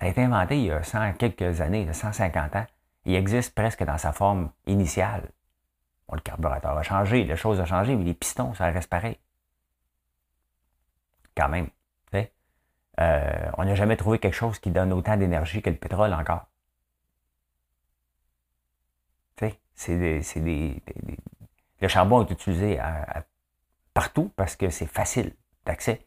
Ça 0.00 0.06
a 0.06 0.08
été 0.08 0.22
inventé 0.22 0.58
il 0.58 0.64
y 0.64 0.72
a 0.72 0.82
100, 0.82 1.12
quelques 1.12 1.60
années, 1.60 1.86
150 1.92 2.56
ans 2.56 2.66
il 3.04 3.14
existe 3.14 3.54
presque 3.54 3.84
dans 3.84 3.98
sa 3.98 4.12
forme 4.12 4.50
initiale. 4.66 5.30
le 6.12 6.20
carburateur 6.20 6.76
a 6.76 6.82
changé, 6.82 7.24
les 7.24 7.36
choses 7.36 7.60
ont 7.60 7.66
changé, 7.66 7.96
mais 7.96 8.04
les 8.04 8.14
pistons, 8.14 8.54
ça 8.54 8.66
reste 8.66 8.88
pareil. 8.88 9.18
Quand 11.36 11.48
même. 11.48 11.68
Euh, 13.00 13.50
on 13.58 13.64
n'a 13.64 13.74
jamais 13.74 13.96
trouvé 13.96 14.18
quelque 14.20 14.34
chose 14.34 14.58
qui 14.60 14.70
donne 14.70 14.92
autant 14.92 15.16
d'énergie 15.16 15.62
que 15.62 15.70
le 15.70 15.76
pétrole 15.76 16.14
encore. 16.14 16.46
C'est 19.76 19.98
des, 19.98 20.20
des, 20.36 20.82
le 21.80 21.88
charbon 21.88 22.24
est 22.24 22.30
utilisé 22.30 22.78
partout 23.92 24.32
parce 24.36 24.54
que 24.54 24.70
c'est 24.70 24.86
facile 24.86 25.34
d'accès 25.66 26.06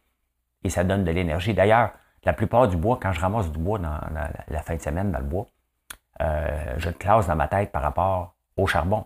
et 0.64 0.70
ça 0.70 0.86
donne 0.86 1.04
de 1.04 1.12
l'énergie. 1.12 1.54
D'ailleurs, 1.54 1.92
la 2.24 2.32
plupart 2.32 2.70
du 2.70 2.78
bois, 2.78 2.98
quand 3.02 3.12
je 3.12 3.20
ramasse 3.20 3.52
du 3.52 3.60
bois 3.60 3.78
dans 3.78 4.00
la 4.48 4.62
fin 4.62 4.78
de 4.78 4.82
semaine 4.82 5.12
dans 5.12 5.20
le 5.20 5.26
bois, 5.26 5.48
euh, 6.22 6.76
je 6.78 6.90
classe 6.90 7.28
dans 7.28 7.36
ma 7.36 7.48
tête 7.48 7.72
par 7.72 7.82
rapport 7.82 8.36
au 8.56 8.68
charbon. 8.68 9.06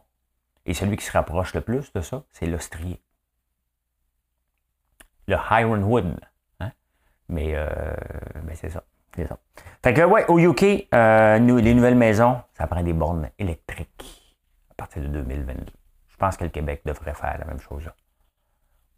Et 0.66 0.74
celui 0.74 0.98
qui 0.98 1.06
se 1.06 1.12
rapproche 1.12 1.54
le 1.54 1.62
plus 1.62 1.92
de 1.94 2.02
ça, 2.02 2.24
c'est 2.32 2.46
l'ostrier. 2.46 3.02
Le 5.28 5.38
Ironwood. 5.52 6.20
Hein? 6.60 6.72
Mais, 7.30 7.54
euh, 7.56 7.70
mais 8.46 8.56
c'est 8.56 8.70
ça. 8.70 8.84
C'est 9.16 9.28
ça. 9.28 9.38
Fait 9.84 9.94
que, 9.94 10.02
ouais, 10.04 10.26
au 10.30 10.40
UK, 10.40 10.88
euh, 10.94 11.38
les 11.38 11.74
nouvelles 11.74 11.96
maisons, 11.96 12.42
ça 12.54 12.68
prend 12.68 12.82
des 12.82 12.94
bornes 12.94 13.30
électriques 13.38 14.38
à 14.70 14.74
partir 14.76 15.02
de 15.02 15.08
2022. 15.08 15.66
Je 16.08 16.18
pense 16.18 16.38
que 16.38 16.46
le 16.46 16.50
Québec 16.50 16.82
devrait 16.86 17.14
faire 17.14 17.38
la 17.38 17.46
même 17.46 17.60
chose. 17.60 17.90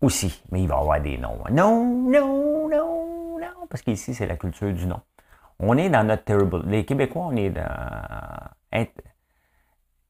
Aussi, 0.02 0.44
mais 0.52 0.62
il 0.62 0.68
va 0.68 0.76
y 0.76 0.80
avoir 0.80 1.02
des 1.02 1.18
noms. 1.18 1.40
Non, 1.50 1.86
non, 2.10 2.70
non, 2.70 3.40
non, 3.40 3.68
parce 3.70 3.82
qu'ici, 3.82 4.14
c'est 4.14 4.28
la 4.28 4.36
culture 4.36 4.72
du 4.72 4.86
nom. 4.86 5.02
On 5.66 5.78
est 5.78 5.90
dans 5.90 6.04
notre 6.06 6.26
terrible. 6.26 6.64
Les 6.66 6.86
Québécois, 6.86 7.28
on 7.28 7.36
est 7.38 7.50
dans, 7.50 7.64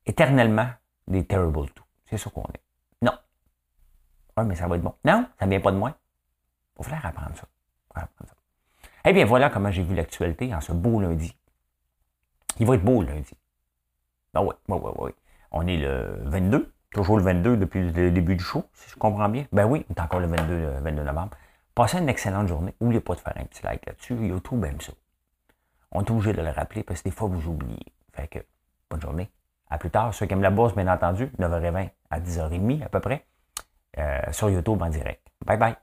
éternellement 0.05 0.67
des 1.07 1.25
terrible 1.25 1.69
tout. 1.69 1.83
C'est 2.09 2.17
ça 2.17 2.31
qu'on 2.31 2.41
est. 2.41 2.61
Non. 3.03 3.11
Oui, 4.37 4.45
mais 4.45 4.55
ça 4.55 4.67
va 4.67 4.75
être 4.77 4.81
bon. 4.81 4.95
Non, 5.05 5.27
ça 5.37 5.45
ne 5.45 5.51
vient 5.51 5.59
pas 5.59 5.71
de 5.71 5.77
moi. 5.77 5.95
Il 6.73 6.77
faut 6.77 6.89
faire 6.89 7.05
apprendre 7.05 7.35
ça. 7.35 7.47
apprendre 7.93 8.29
ça. 8.29 8.35
Eh 9.05 9.13
bien, 9.13 9.25
voilà 9.25 9.51
comment 9.51 9.69
j'ai 9.69 9.83
vu 9.83 9.93
l'actualité 9.93 10.53
en 10.55 10.61
ce 10.61 10.71
beau 10.71 10.99
lundi. 10.99 11.37
Il 12.59 12.65
va 12.65 12.73
être 12.75 12.83
beau 12.83 13.03
lundi. 13.03 13.33
Ah 14.33 14.41
oui, 14.41 14.55
oui, 14.67 14.77
oui, 14.81 14.91
oui. 14.97 15.11
On 15.51 15.67
est 15.67 15.77
le 15.77 16.19
22, 16.23 16.73
toujours 16.91 17.17
le 17.17 17.23
22 17.23 17.57
depuis 17.57 17.91
le 17.91 18.09
début 18.09 18.35
du 18.35 18.43
show, 18.43 18.65
si 18.73 18.89
je 18.89 18.95
comprends 18.95 19.29
bien. 19.29 19.45
Ben 19.51 19.65
oui, 19.65 19.85
on 19.87 19.93
est 19.93 19.99
encore 19.99 20.19
le 20.19 20.27
22, 20.27 20.57
le 20.57 20.79
22 20.79 21.03
novembre. 21.03 21.37
Passez 21.75 21.99
une 21.99 22.09
excellente 22.09 22.47
journée. 22.47 22.73
N'oubliez 22.81 23.01
pas 23.01 23.13
de 23.13 23.19
faire 23.19 23.33
un 23.35 23.45
petit 23.45 23.63
like 23.63 23.85
là-dessus. 23.85 24.15
YouTube 24.15 24.63
aime 24.65 24.81
ça 24.81 24.93
on 25.93 26.03
est 26.03 26.11
obligé 26.11 26.33
de 26.33 26.41
le 26.41 26.49
rappeler 26.49 26.83
parce 26.83 27.01
que 27.01 27.09
des 27.09 27.15
fois, 27.15 27.27
vous 27.27 27.47
oubliez. 27.47 27.93
Fait 28.13 28.27
que, 28.27 28.39
bonne 28.89 29.01
journée. 29.01 29.31
À 29.69 29.77
plus 29.77 29.89
tard. 29.89 30.13
Ceux 30.13 30.25
qui 30.25 30.33
aiment 30.33 30.41
la 30.41 30.51
bourse, 30.51 30.75
bien 30.75 30.87
entendu, 30.87 31.31
9h20 31.39 31.89
à 32.09 32.19
10h30 32.19 32.83
à 32.83 32.89
peu 32.89 32.99
près, 32.99 33.25
euh, 33.97 34.19
sur 34.31 34.49
YouTube 34.49 34.81
en 34.81 34.89
direct. 34.89 35.27
Bye 35.45 35.57
bye. 35.57 35.82